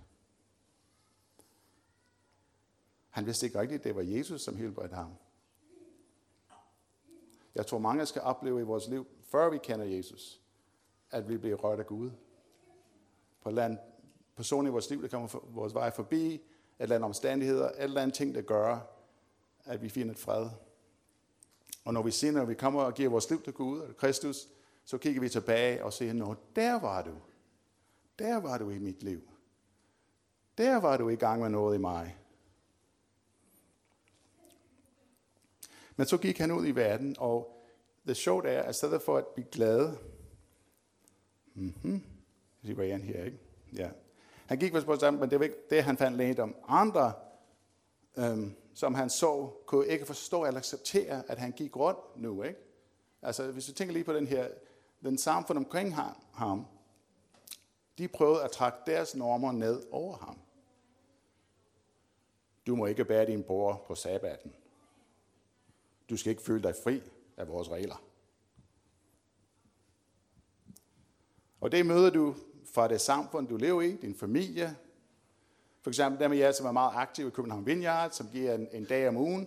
Han 3.10 3.26
vidste 3.26 3.46
ikke 3.46 3.60
rigtigt, 3.60 3.78
at 3.78 3.84
det 3.84 3.96
var 3.96 4.02
Jesus, 4.02 4.42
som 4.42 4.56
helbredte 4.56 4.94
ham. 4.94 5.14
Jeg 7.54 7.66
tror, 7.66 7.78
mange 7.78 8.06
skal 8.06 8.22
opleve 8.22 8.60
i 8.60 8.64
vores 8.64 8.88
liv, 8.88 9.06
før 9.22 9.50
vi 9.50 9.58
kender 9.58 9.86
Jesus, 9.86 10.40
at 11.10 11.28
vi 11.28 11.36
bliver 11.36 11.56
rørt 11.56 11.80
af 11.80 11.86
Gud. 11.86 12.10
På 13.40 13.48
en 13.48 13.58
eller 13.58 13.76
person 14.36 14.66
i 14.66 14.70
vores 14.70 14.90
liv, 14.90 15.02
der 15.02 15.08
kommer 15.08 15.40
vores 15.44 15.74
vej 15.74 15.90
forbi, 15.90 16.34
et 16.34 16.40
eller 16.78 16.96
andet 16.96 17.06
omstændigheder, 17.06 17.68
et 17.68 17.82
eller 17.82 18.02
andet 18.02 18.14
ting, 18.14 18.34
der 18.34 18.42
gør, 18.42 18.80
at 19.64 19.82
vi 19.82 19.88
finder 19.88 20.12
et 20.12 20.18
fred. 20.18 20.48
Og 21.84 21.94
når 21.94 22.02
vi 22.02 22.10
senere 22.10 22.42
når 22.42 22.48
vi 22.48 22.54
kommer 22.54 22.82
og 22.82 22.94
giver 22.94 23.10
vores 23.10 23.30
liv 23.30 23.42
til 23.42 23.52
Gud 23.52 23.80
og 23.80 23.96
Kristus, 23.96 24.48
så 24.84 24.98
kigger 24.98 25.20
vi 25.20 25.28
tilbage 25.28 25.84
og 25.84 25.92
siger, 25.92 26.12
nå, 26.12 26.34
der 26.56 26.80
var 26.80 27.02
du. 27.02 27.14
Der 28.18 28.36
var 28.36 28.58
du 28.58 28.70
i 28.70 28.78
mit 28.78 29.02
liv. 29.02 29.30
Der 30.58 30.76
var 30.76 30.96
du 30.96 31.08
i 31.08 31.16
gang 31.16 31.40
med 31.40 31.48
noget 31.48 31.74
i 31.74 31.80
mig. 31.80 32.16
Men 35.96 36.06
så 36.06 36.16
gik 36.16 36.38
han 36.38 36.52
ud 36.52 36.66
i 36.66 36.70
verden, 36.70 37.16
og 37.18 37.64
det 38.06 38.16
sjovt 38.16 38.46
er, 38.46 38.62
at 38.62 38.74
stedet 38.74 39.02
for 39.02 39.16
at 39.16 39.26
blive 39.26 39.46
glad, 39.52 39.96
mm-hmm, 41.54 42.02
det 42.62 42.76
var 42.76 42.84
her, 42.84 43.24
ikke? 43.24 43.38
Ja. 43.72 43.90
Han 44.46 44.58
gik 44.58 44.74
vist 44.74 44.86
på 44.86 44.96
sammen, 44.96 45.20
men 45.20 45.30
det 45.30 45.38
var 45.38 45.44
ikke 45.44 45.56
det, 45.70 45.84
han 45.84 45.96
fandt 45.96 46.16
lægt 46.16 46.38
om. 46.38 46.56
Andre, 46.68 47.12
øhm, 48.16 48.54
som 48.74 48.94
han 48.94 49.10
så, 49.10 49.50
kunne 49.66 49.86
ikke 49.86 50.06
forstå 50.06 50.44
eller 50.44 50.58
acceptere, 50.58 51.30
at 51.30 51.38
han 51.38 51.52
gik 51.52 51.76
rundt 51.76 52.16
nu, 52.16 52.42
ikke? 52.42 52.58
Altså, 53.22 53.50
hvis 53.50 53.66
du 53.66 53.72
tænker 53.72 53.92
lige 53.92 54.04
på 54.04 54.12
den 54.12 54.26
her, 54.26 54.48
den 55.02 55.18
samfund 55.18 55.58
omkring 55.58 55.94
ham, 56.32 56.66
de 57.98 58.08
prøvede 58.08 58.42
at 58.42 58.50
trække 58.50 58.78
deres 58.86 59.16
normer 59.16 59.52
ned 59.52 59.82
over 59.90 60.16
ham. 60.16 60.38
Du 62.66 62.76
må 62.76 62.86
ikke 62.86 63.04
bære 63.04 63.26
din 63.26 63.42
bror 63.42 63.84
på 63.86 63.94
sabbaten. 63.94 64.54
Du 66.10 66.16
skal 66.16 66.30
ikke 66.30 66.42
føle 66.42 66.62
dig 66.62 66.74
fri 66.84 67.02
af 67.36 67.48
vores 67.48 67.70
regler. 67.70 68.02
Og 71.60 71.72
det 71.72 71.86
møder 71.86 72.10
du 72.10 72.34
fra 72.74 72.88
det 72.88 73.00
samfund, 73.00 73.48
du 73.48 73.56
lever 73.56 73.82
i, 73.82 73.96
din 73.96 74.14
familie. 74.14 74.76
For 75.84 75.90
eksempel 75.90 76.20
dem 76.20 76.32
af 76.32 76.36
jer, 76.36 76.52
som 76.52 76.66
er 76.66 76.72
meget 76.72 76.92
aktive 76.94 77.28
i 77.28 77.30
København 77.30 77.66
Vineyard, 77.66 78.10
som 78.10 78.28
giver 78.30 78.54
en, 78.54 78.68
en 78.72 78.84
dag 78.84 79.08
om 79.08 79.16
ugen. 79.16 79.44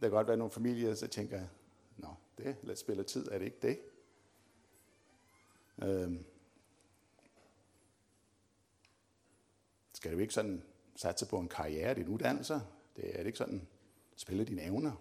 kan 0.00 0.10
godt 0.10 0.28
være 0.28 0.36
nogle 0.36 0.50
familier, 0.50 0.94
der 0.94 1.06
tænker, 1.06 1.40
nå, 1.96 2.08
det 2.38 2.56
lad 2.62 2.76
spiller 2.76 3.02
tid, 3.02 3.28
er 3.28 3.38
det 3.38 3.44
ikke 3.44 3.58
det? 3.62 3.78
Øhm. 5.82 6.24
Skal 9.92 10.12
du 10.12 10.18
ikke 10.18 10.34
sådan 10.34 10.62
satse 10.96 11.26
på 11.26 11.38
en 11.38 11.48
karriere, 11.48 11.94
din 11.94 12.08
uddannelse? 12.08 12.60
Det 12.96 13.14
er 13.14 13.18
det 13.18 13.26
ikke 13.26 13.38
sådan, 13.38 13.68
spille 14.16 14.44
dine 14.44 14.62
evner. 14.62 14.92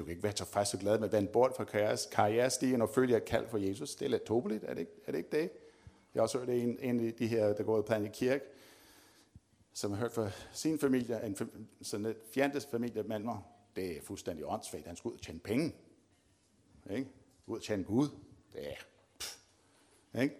Du 0.00 0.04
kan 0.04 0.10
ikke 0.10 0.22
være 0.22 0.32
tilfreds 0.32 0.74
og 0.74 0.80
glad 0.80 0.98
med 0.98 1.08
at 1.08 1.12
vende 1.12 1.28
bort 1.28 1.52
fra 1.56 1.64
karrierestigen 2.12 2.82
og 2.82 2.88
følge 2.88 3.16
et 3.16 3.24
kald 3.24 3.48
for 3.48 3.58
Jesus. 3.58 3.94
Det 3.94 4.04
er 4.04 4.10
lidt 4.10 4.24
tåbeligt, 4.24 4.64
er 4.64 4.74
det 4.74 4.80
ikke, 4.80 4.92
er 5.06 5.12
det, 5.12 5.18
ikke 5.18 5.30
det? 5.30 5.50
Jeg 6.14 6.20
har 6.20 6.22
også 6.22 6.38
hørt 6.38 6.48
en, 6.48 6.78
en 6.80 7.06
af 7.06 7.14
de 7.14 7.26
her, 7.26 7.52
der 7.52 7.62
går 7.62 7.78
i 7.78 7.82
Planet 7.82 8.12
Kirke, 8.12 8.44
som 9.72 9.90
har 9.90 9.98
hørt 9.98 10.12
fra 10.12 10.30
sin 10.52 10.78
familie, 10.78 11.26
en, 11.26 11.36
sådan 11.82 12.06
et 12.06 12.16
fjantes 12.34 12.66
familie, 12.66 13.02
men 13.02 13.28
det 13.76 13.96
er 13.96 14.02
fuldstændig 14.02 14.46
åndssvagt. 14.46 14.86
Han 14.86 14.96
skulle 14.96 15.12
ud 15.12 15.18
og 15.18 15.22
tjene 15.24 15.38
penge. 15.38 15.74
Ikke? 16.90 17.10
Ud 17.46 17.56
og 17.56 17.62
tjene 17.62 17.84
Gud. 17.84 18.08
Det 18.52 18.70
er... 18.70 18.74
Pff. 19.18 19.36
Ikke? 20.22 20.34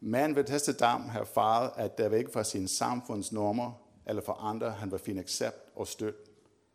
Man 0.00 0.36
ved 0.36 0.74
dam 0.78 1.08
har 1.08 1.20
erfaret, 1.20 1.70
at 1.76 1.98
der 1.98 2.08
var 2.08 2.16
ikke 2.16 2.30
fra 2.30 2.44
sine 2.44 2.68
samfundsnormer 2.68 3.72
eller 4.06 4.22
for 4.22 4.32
andre, 4.32 4.70
han 4.70 4.90
var 4.90 4.98
fin 4.98 5.18
accept 5.18 5.72
og 5.74 5.86
støtte 5.86 6.27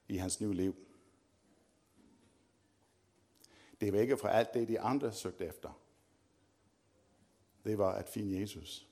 i 0.07 0.17
hans 0.17 0.41
nye 0.41 0.53
liv. 0.53 0.75
Det 3.81 3.93
var 3.93 3.99
ikke 3.99 4.17
fra 4.17 4.29
alt 4.29 4.53
det, 4.53 4.67
de 4.67 4.79
andre 4.79 5.13
søgte 5.13 5.45
efter. 5.45 5.79
Det 7.65 7.77
var 7.77 7.91
at 7.91 8.09
finde 8.09 8.41
Jesus. 8.41 8.87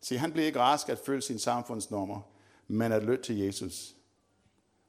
Se, 0.00 0.18
han 0.18 0.32
blev 0.32 0.44
ikke 0.44 0.58
rask 0.58 0.88
at 0.88 0.98
følge 0.98 1.22
sin 1.22 1.38
samfundsnormer, 1.38 2.20
men 2.66 2.92
at 2.92 3.04
lytte 3.04 3.24
til 3.24 3.38
Jesus. 3.38 3.96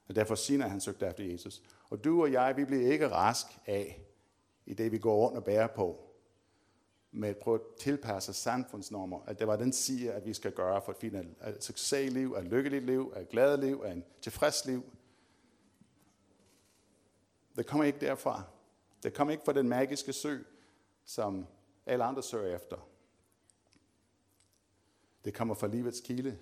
Og 0.07 0.15
derfor 0.15 0.35
siger 0.35 0.67
han 0.67 0.81
søgte 0.81 1.07
efter 1.07 1.23
Jesus. 1.23 1.61
Og 1.89 2.03
du 2.03 2.21
og 2.21 2.31
jeg, 2.31 2.57
vi 2.57 2.65
bliver 2.65 2.91
ikke 2.91 3.09
rask 3.09 3.45
af, 3.65 4.01
i 4.65 4.73
det 4.73 4.91
vi 4.91 4.97
går 4.97 5.15
rundt 5.15 5.37
og 5.37 5.43
bærer 5.43 5.67
på 5.67 6.08
med 7.11 7.29
at 7.29 7.37
prøve 7.37 7.59
at 7.59 7.75
tilpasse 7.79 8.33
samfundsnormer, 8.33 9.21
at 9.27 9.39
det 9.39 9.47
var 9.47 9.55
den 9.55 9.73
siger, 9.73 10.13
at 10.13 10.25
vi 10.25 10.33
skal 10.33 10.51
gøre 10.51 10.81
for 10.81 10.91
at 10.91 10.97
finde 10.97 11.19
et 11.19 11.35
øh, 11.47 11.59
succesliv, 11.59 12.33
et 12.33 12.43
lykkeligt 12.43 12.85
liv, 12.85 13.13
et 13.17 13.29
glad 13.29 13.57
liv, 13.57 13.83
et 13.83 14.03
tilfreds 14.21 14.65
liv. 14.65 14.83
Det 17.55 17.65
kommer 17.65 17.83
ikke 17.83 17.99
derfra. 17.99 18.43
Det 19.03 19.13
kommer 19.13 19.31
ikke 19.31 19.43
fra 19.45 19.53
den 19.53 19.69
magiske 19.69 20.13
sø, 20.13 20.37
som 21.05 21.47
alle 21.85 22.03
andre 22.03 22.23
søger 22.23 22.55
efter. 22.55 22.89
Det 25.25 25.33
kommer 25.33 25.55
fra 25.55 25.67
livets 25.67 26.01
kilde, 26.01 26.39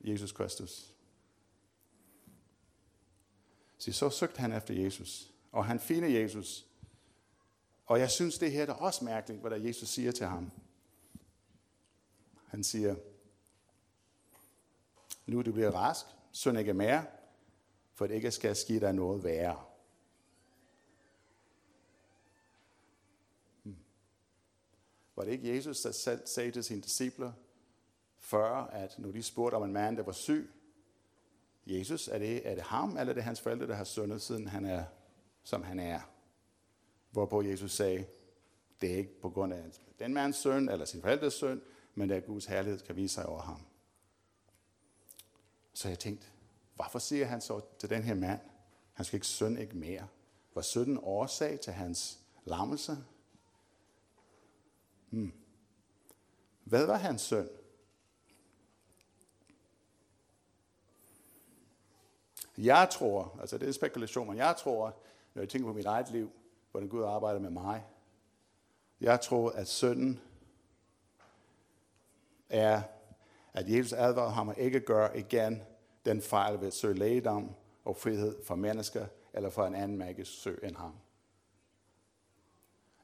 Jesus 0.00 0.32
Kristus. 0.32 0.92
Så 3.78 3.92
så 3.92 4.10
søgte 4.10 4.40
han 4.40 4.52
efter 4.52 4.74
Jesus, 4.74 5.32
og 5.52 5.64
han 5.64 5.80
finder 5.80 6.08
Jesus. 6.08 6.66
Og 7.92 8.00
jeg 8.00 8.10
synes, 8.10 8.38
det 8.38 8.52
her 8.52 8.66
er 8.66 8.72
også 8.72 9.04
mærkeligt, 9.04 9.40
hvad 9.40 9.50
der 9.50 9.56
Jesus 9.56 9.88
siger 9.88 10.12
til 10.12 10.26
ham. 10.26 10.50
Han 12.46 12.64
siger, 12.64 12.96
nu 15.26 15.38
er 15.38 15.42
du 15.42 15.52
bliver 15.52 15.70
rask, 15.70 16.06
synd 16.30 16.58
ikke 16.58 16.74
mere, 16.74 17.06
for 17.94 18.06
det 18.06 18.14
ikke 18.14 18.30
skal 18.30 18.56
ske 18.56 18.80
dig 18.80 18.92
noget 18.92 19.24
værre. 19.24 19.64
Hmm. 23.62 23.76
Var 25.16 25.24
det 25.24 25.32
ikke 25.32 25.56
Jesus, 25.56 25.80
der 25.80 25.92
selv 25.92 26.26
sagde 26.26 26.50
til 26.50 26.64
sine 26.64 26.80
discipler, 26.80 27.32
før, 28.18 28.50
at 28.54 28.98
når 28.98 29.12
de 29.12 29.22
spurgte 29.22 29.54
om 29.54 29.62
en 29.62 29.72
mand, 29.72 29.96
der 29.96 30.02
var 30.02 30.12
syg, 30.12 30.50
Jesus, 31.66 32.08
er 32.08 32.18
det, 32.18 32.48
er 32.48 32.54
det 32.54 32.64
ham, 32.64 32.96
eller 32.96 33.10
er 33.10 33.14
det 33.14 33.22
hans 33.22 33.40
forældre, 33.40 33.66
der 33.66 33.74
har 33.74 33.84
syndet, 33.84 34.22
siden 34.22 34.46
han 34.46 34.64
er, 34.64 34.84
som 35.42 35.62
han 35.62 35.80
er? 35.80 36.11
Hvorpå 37.12 37.42
Jesus 37.42 37.72
sagde, 37.72 38.06
det 38.80 38.92
er 38.92 38.96
ikke 38.96 39.20
på 39.20 39.30
grund 39.30 39.52
af 39.52 39.64
den 39.98 40.14
mands 40.14 40.36
søn, 40.36 40.68
eller 40.68 40.84
sin 40.84 41.00
forældres 41.00 41.34
søn, 41.34 41.62
men 41.94 42.10
at 42.10 42.26
Guds 42.26 42.46
herlighed, 42.46 42.80
kan 42.80 42.96
vise 42.96 43.14
sig 43.14 43.26
over 43.26 43.42
ham. 43.42 43.62
Så 45.74 45.88
jeg 45.88 45.98
tænkte, 45.98 46.26
hvorfor 46.74 46.98
siger 46.98 47.26
han 47.26 47.40
så 47.40 47.60
til 47.78 47.90
den 47.90 48.02
her 48.02 48.14
mand, 48.14 48.40
han 48.92 49.04
skal 49.04 49.16
ikke 49.16 49.26
søn 49.26 49.58
ikke 49.58 49.76
mere? 49.76 50.08
Var 50.54 50.62
sønnen 50.62 50.98
årsag 51.02 51.60
til 51.60 51.72
hans 51.72 52.18
lammelse? 52.44 52.98
Hmm. 55.10 55.32
Hvad 56.64 56.86
var 56.86 56.96
hans 56.96 57.22
søn? 57.22 57.48
Jeg 62.58 62.88
tror, 62.92 63.36
altså 63.40 63.58
det 63.58 63.62
er 63.62 63.68
en 63.68 63.72
spekulation, 63.72 64.28
men 64.28 64.36
jeg 64.36 64.56
tror, 64.58 64.96
når 65.34 65.42
jeg 65.42 65.48
tænker 65.48 65.68
på 65.68 65.74
mit 65.74 65.86
eget 65.86 66.10
liv, 66.10 66.30
hvordan 66.72 66.88
Gud 66.88 67.04
arbejder 67.04 67.40
med 67.40 67.50
mig, 67.50 67.84
jeg 69.00 69.20
tror, 69.20 69.50
at 69.50 69.68
synden 69.68 70.20
er, 72.48 72.82
at 73.52 73.68
Jesus 73.68 73.92
advarer 73.92 74.30
ham 74.30 74.48
at 74.48 74.58
ikke 74.58 74.80
gøre 74.80 75.18
igen 75.18 75.62
den 76.04 76.22
fejl 76.22 76.60
ved 76.60 76.66
at 76.66 76.74
søge 76.74 76.94
lægedom 76.94 77.50
og 77.84 77.96
frihed 77.96 78.44
for 78.44 78.54
mennesker 78.54 79.06
eller 79.32 79.50
for 79.50 79.66
en 79.66 79.74
anden 79.74 79.98
magisk 79.98 80.42
sø 80.42 80.56
end 80.62 80.76
ham. 80.76 80.92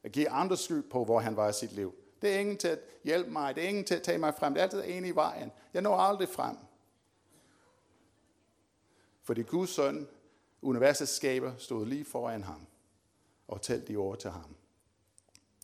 At 0.03 0.11
give 0.11 0.29
andre 0.29 0.57
skyld 0.57 0.89
på, 0.89 1.05
hvor 1.05 1.19
han 1.19 1.35
var 1.35 1.49
i 1.49 1.53
sit 1.53 1.71
liv. 1.71 1.95
Det 2.21 2.35
er 2.35 2.39
ingen 2.39 2.57
til 2.57 2.67
at 2.67 2.79
hjælpe 3.03 3.31
mig. 3.31 3.55
Det 3.55 3.63
er 3.63 3.67
ingen 3.67 3.85
til 3.85 3.95
at 3.95 4.03
tage 4.03 4.17
mig 4.17 4.33
frem. 4.35 4.53
Det 4.53 4.59
er 4.59 4.63
altid 4.63 4.83
en 4.85 5.05
i 5.05 5.11
vejen. 5.11 5.51
Jeg 5.73 5.81
når 5.81 5.97
aldrig 5.97 6.29
frem. 6.29 6.57
Fordi 9.23 9.41
Guds 9.41 9.69
søn, 9.69 10.07
universets 10.61 11.11
skaber, 11.11 11.53
stod 11.57 11.85
lige 11.85 12.05
foran 12.05 12.43
ham 12.43 12.67
fortalte 13.59 13.87
de 13.87 13.95
ord 13.95 14.17
til 14.17 14.29
ham. 14.29 14.55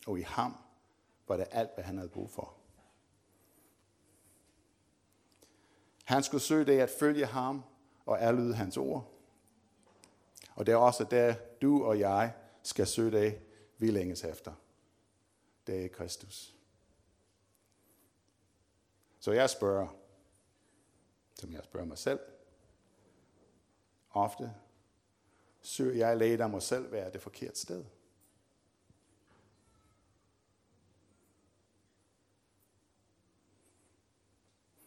Og 0.08 0.20
i 0.20 0.22
ham 0.22 0.58
var 1.28 1.38
det 1.38 1.48
alt, 1.52 1.74
hvad 1.76 1.84
han 1.84 1.98
havde 1.98 2.10
brug 2.10 2.30
for. 2.30 2.54
Han 6.04 6.24
skulle 6.24 6.42
søge 6.42 6.66
det 6.66 6.80
at 6.80 6.90
følge 6.90 7.26
ham 7.26 7.64
og 8.06 8.18
erlyde 8.20 8.56
hans 8.56 8.78
ord. 8.78 9.12
Og 10.56 10.66
det 10.66 10.72
er 10.72 10.76
også 10.76 11.04
der, 11.04 11.36
du 11.62 11.86
og 11.86 12.00
jeg 12.00 12.34
skal 12.64 12.88
søge 12.88 13.12
det, 13.12 13.42
vi 13.78 13.92
længes 13.92 14.24
efter. 14.24 14.54
Det 15.68 15.86
er 15.86 15.90
Kristus. 15.90 16.56
Så 19.20 19.32
jeg 19.32 19.50
spørger, 19.50 19.88
som 21.36 21.54
jeg 21.54 21.64
spørger 21.64 21.86
mig 21.86 21.98
selv, 21.98 22.20
ofte 24.12 24.54
søger 25.65 26.08
jeg 26.08 26.17
læge 26.17 26.49
mig 26.49 26.62
selv 26.62 26.91
være 26.91 27.12
det 27.12 27.21
forkerte 27.21 27.60
sted. 27.60 27.86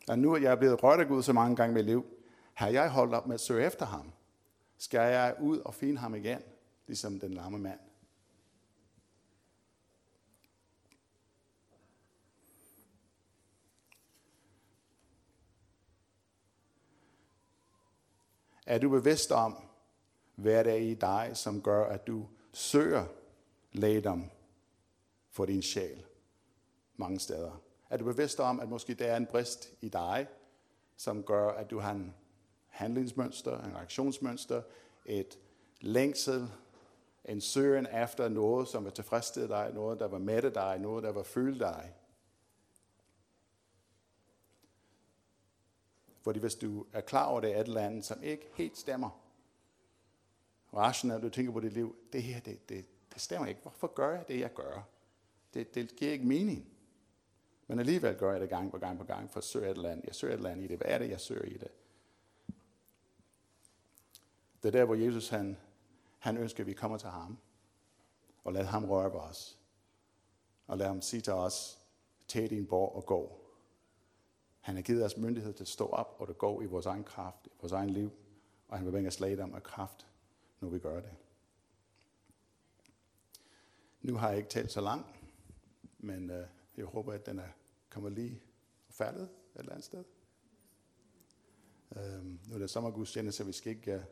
Og 0.08 0.18
nu 0.18 0.32
er 0.32 0.38
jeg 0.38 0.58
blevet 0.58 0.82
rørt 0.82 1.00
af 1.00 1.08
Gud 1.08 1.22
så 1.22 1.32
mange 1.32 1.56
gange 1.56 1.72
i 1.72 1.74
mit 1.74 1.84
liv, 1.84 2.06
har 2.54 2.68
jeg 2.68 2.90
holdt 2.90 3.14
op 3.14 3.26
med 3.26 3.34
at 3.34 3.40
søge 3.40 3.66
efter 3.66 3.86
ham? 3.86 4.12
Skal 4.78 5.00
jeg 5.00 5.36
ud 5.40 5.58
og 5.58 5.74
finde 5.74 5.98
ham 5.98 6.14
igen, 6.14 6.42
ligesom 6.86 7.20
den 7.20 7.34
lamme 7.34 7.58
mand? 7.58 7.80
Er 18.66 18.78
du 18.78 18.88
bevidst 18.88 19.32
om, 19.32 19.67
hverdag 20.38 20.80
det 20.80 20.90
i 20.90 20.94
dig, 20.94 21.30
som 21.34 21.62
gør, 21.62 21.84
at 21.84 22.06
du 22.06 22.26
søger 22.52 23.06
lægedom 23.72 24.30
for 25.30 25.46
din 25.46 25.62
sjæl 25.62 26.04
mange 26.96 27.20
steder? 27.20 27.62
Er 27.90 27.96
du 27.96 28.04
bevidst 28.04 28.40
om, 28.40 28.60
at 28.60 28.68
måske 28.68 28.94
der 28.94 29.06
er 29.06 29.16
en 29.16 29.26
brist 29.26 29.72
i 29.80 29.88
dig, 29.88 30.26
som 30.96 31.22
gør, 31.22 31.48
at 31.48 31.70
du 31.70 31.78
har 31.78 31.92
en 31.92 32.14
handlingsmønster, 32.66 33.64
en 33.64 33.76
reaktionsmønster, 33.76 34.62
et 35.04 35.38
længsel, 35.80 36.48
en 37.24 37.40
søgen 37.40 37.86
efter 38.02 38.28
noget, 38.28 38.68
som 38.68 38.84
vil 38.84 38.92
tilfredsstille 38.92 39.48
dig, 39.48 39.70
noget, 39.74 40.00
der 40.00 40.08
var 40.08 40.18
mætte 40.18 40.50
dig, 40.50 40.78
noget, 40.78 41.04
der 41.04 41.12
var 41.12 41.22
føle 41.22 41.58
dig. 41.58 41.94
Fordi 46.22 46.38
hvis 46.38 46.54
du 46.54 46.86
er 46.92 47.00
klar 47.00 47.26
over, 47.26 47.40
det 47.40 47.56
er 47.56 47.60
et 47.60 47.68
eller 47.68 47.80
andet, 47.80 48.04
som 48.04 48.22
ikke 48.22 48.50
helt 48.54 48.78
stemmer, 48.78 49.27
rationelt, 50.74 51.22
du 51.22 51.28
tænker 51.28 51.52
på 51.52 51.60
dit 51.60 51.72
liv, 51.72 51.96
det 52.12 52.22
her, 52.22 52.40
det, 52.40 52.68
det, 52.68 52.84
det 53.12 53.22
stemmer 53.22 53.48
ikke. 53.48 53.60
Hvorfor 53.62 53.86
gør 53.86 54.14
jeg 54.14 54.28
det, 54.28 54.40
jeg 54.40 54.54
gør? 54.54 54.88
Det, 55.54 55.74
det 55.74 55.96
giver 55.96 56.12
ikke 56.12 56.26
mening. 56.26 56.66
Men 57.66 57.78
alligevel 57.78 58.16
gør 58.16 58.32
jeg 58.32 58.40
det 58.40 58.48
gang 58.48 58.70
på 58.70 58.78
gang 58.78 58.98
på 58.98 59.04
gang, 59.04 59.30
for 59.30 59.38
at 59.38 59.44
søge 59.44 59.70
et 59.70 59.76
eller 59.76 59.90
andet. 59.90 60.04
Jeg 60.06 60.14
søger 60.14 60.34
et 60.34 60.38
eller 60.38 60.50
andet 60.50 60.64
i 60.64 60.68
det. 60.68 60.76
Hvad 60.76 60.86
er 60.90 60.98
det, 60.98 61.10
jeg 61.10 61.20
søger 61.20 61.44
i 61.44 61.56
det? 61.56 61.70
Det 64.62 64.68
er 64.68 64.70
der, 64.70 64.84
hvor 64.84 64.94
Jesus 64.94 65.28
han, 65.28 65.56
han 66.18 66.36
ønsker, 66.36 66.62
at 66.62 66.66
vi 66.66 66.72
kommer 66.72 66.98
til 66.98 67.08
ham. 67.08 67.38
Og 68.44 68.52
lad 68.52 68.64
ham 68.64 68.84
røre 68.84 69.12
ved 69.12 69.20
os. 69.20 69.58
Og 70.66 70.78
lad 70.78 70.86
ham 70.86 71.00
sige 71.00 71.20
til 71.20 71.32
os, 71.32 71.78
tag 72.28 72.50
din 72.50 72.66
borg 72.66 72.94
og 72.94 73.06
gå. 73.06 73.40
Han 74.60 74.74
har 74.74 74.82
givet 74.82 75.04
os 75.04 75.16
myndighed 75.16 75.52
til 75.52 75.64
at 75.64 75.68
stå 75.68 75.86
op 75.86 76.16
og 76.18 76.30
at 76.30 76.38
gå 76.38 76.62
i 76.62 76.66
vores 76.66 76.86
egen 76.86 77.04
kraft, 77.04 77.46
i 77.46 77.50
vores 77.60 77.72
egen 77.72 77.90
liv. 77.90 78.12
Og 78.68 78.76
han 78.76 78.86
vil 78.86 78.92
bringe 78.92 79.08
os 79.08 79.20
lægedom 79.20 79.54
af 79.54 79.62
kraft, 79.62 80.06
når 80.60 80.68
vi 80.68 80.78
gør 80.78 81.00
det. 81.00 81.10
Nu 84.00 84.16
har 84.16 84.28
jeg 84.28 84.38
ikke 84.38 84.50
talt 84.50 84.72
så 84.72 84.80
langt, 84.80 85.06
men 85.98 86.30
øh, 86.30 86.46
jeg 86.76 86.84
håber, 86.84 87.12
at 87.12 87.26
den 87.26 87.38
er 87.38 87.48
kommet 87.90 88.12
lige 88.12 88.42
faldet 88.90 89.22
et 89.22 89.30
eller 89.58 89.72
andet 89.72 89.84
sted. 89.84 90.04
Øhm, 91.96 92.40
nu 92.46 92.54
er 92.54 92.58
det 92.58 92.70
sommergudstjeneste, 92.70 93.36
så 93.36 93.44
vi 93.44 93.52
skal 93.52 93.70
ikke 93.72 93.94
øh, 93.94 94.02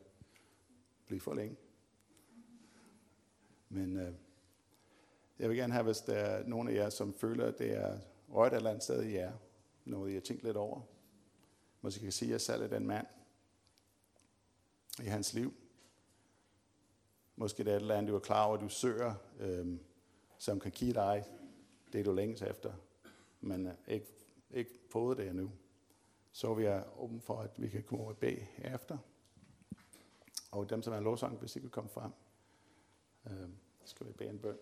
blive 1.06 1.20
for 1.20 1.34
længe. 1.34 1.56
Men 3.68 3.96
øh, 3.96 4.14
jeg 5.38 5.48
vil 5.48 5.56
gerne 5.56 5.72
have, 5.72 5.84
hvis 5.84 6.00
der 6.00 6.14
er 6.14 6.46
nogen 6.46 6.68
af 6.68 6.74
jer, 6.74 6.90
som 6.90 7.14
føler, 7.14 7.46
at 7.46 7.58
det 7.58 7.72
er 7.72 7.98
rødt 8.28 8.52
et 8.52 8.56
eller 8.56 8.70
andet 8.70 8.82
sted 8.82 9.02
i 9.04 9.12
jer, 9.12 9.32
noget 9.84 10.12
jeg 10.12 10.16
har 10.16 10.24
tænkt 10.24 10.42
lidt 10.42 10.56
over. 10.56 10.80
Måske 11.80 12.02
kan 12.02 12.12
sige, 12.12 12.28
at 12.28 12.32
jeg 12.32 12.40
selv 12.40 12.62
er 12.62 12.68
den 12.68 12.86
mand 12.86 13.06
i 15.02 15.06
hans 15.06 15.34
liv. 15.34 15.54
Måske 17.36 17.64
det 17.64 17.72
er 17.72 17.76
et 17.76 17.80
eller 17.80 17.94
andet, 17.94 18.10
du 18.10 18.16
er 18.16 18.20
klar 18.20 18.44
over, 18.44 18.54
at 18.54 18.60
du 18.60 18.68
søger, 18.68 19.14
øhm, 19.40 19.80
som 20.38 20.60
kan 20.60 20.70
give 20.70 20.92
dig 20.92 21.24
det, 21.92 22.06
du 22.06 22.12
længes 22.12 22.42
efter 22.42 22.72
men 23.46 23.66
øh, 23.66 23.74
ikke, 23.88 24.06
ikke 24.50 24.78
fået 24.90 25.18
det 25.18 25.28
endnu. 25.28 25.52
Så 26.32 26.54
vi 26.54 26.64
er 26.64 27.00
åben 27.00 27.20
for, 27.20 27.40
at 27.40 27.50
vi 27.62 27.68
kan 27.68 27.82
komme 27.82 28.04
over 28.04 28.12
og 28.12 28.18
bede 28.18 28.46
efter. 28.58 28.98
Og 30.50 30.70
dem, 30.70 30.82
som 30.82 30.92
er 30.92 31.00
lovsang, 31.00 31.38
hvis 31.38 31.56
I 31.56 31.60
kan 31.60 31.70
komme 31.70 31.90
frem, 31.90 32.12
øh, 33.26 33.48
skal 33.84 34.06
vi 34.06 34.12
bede 34.12 34.30
en 34.30 34.38
bøn. 34.38 34.58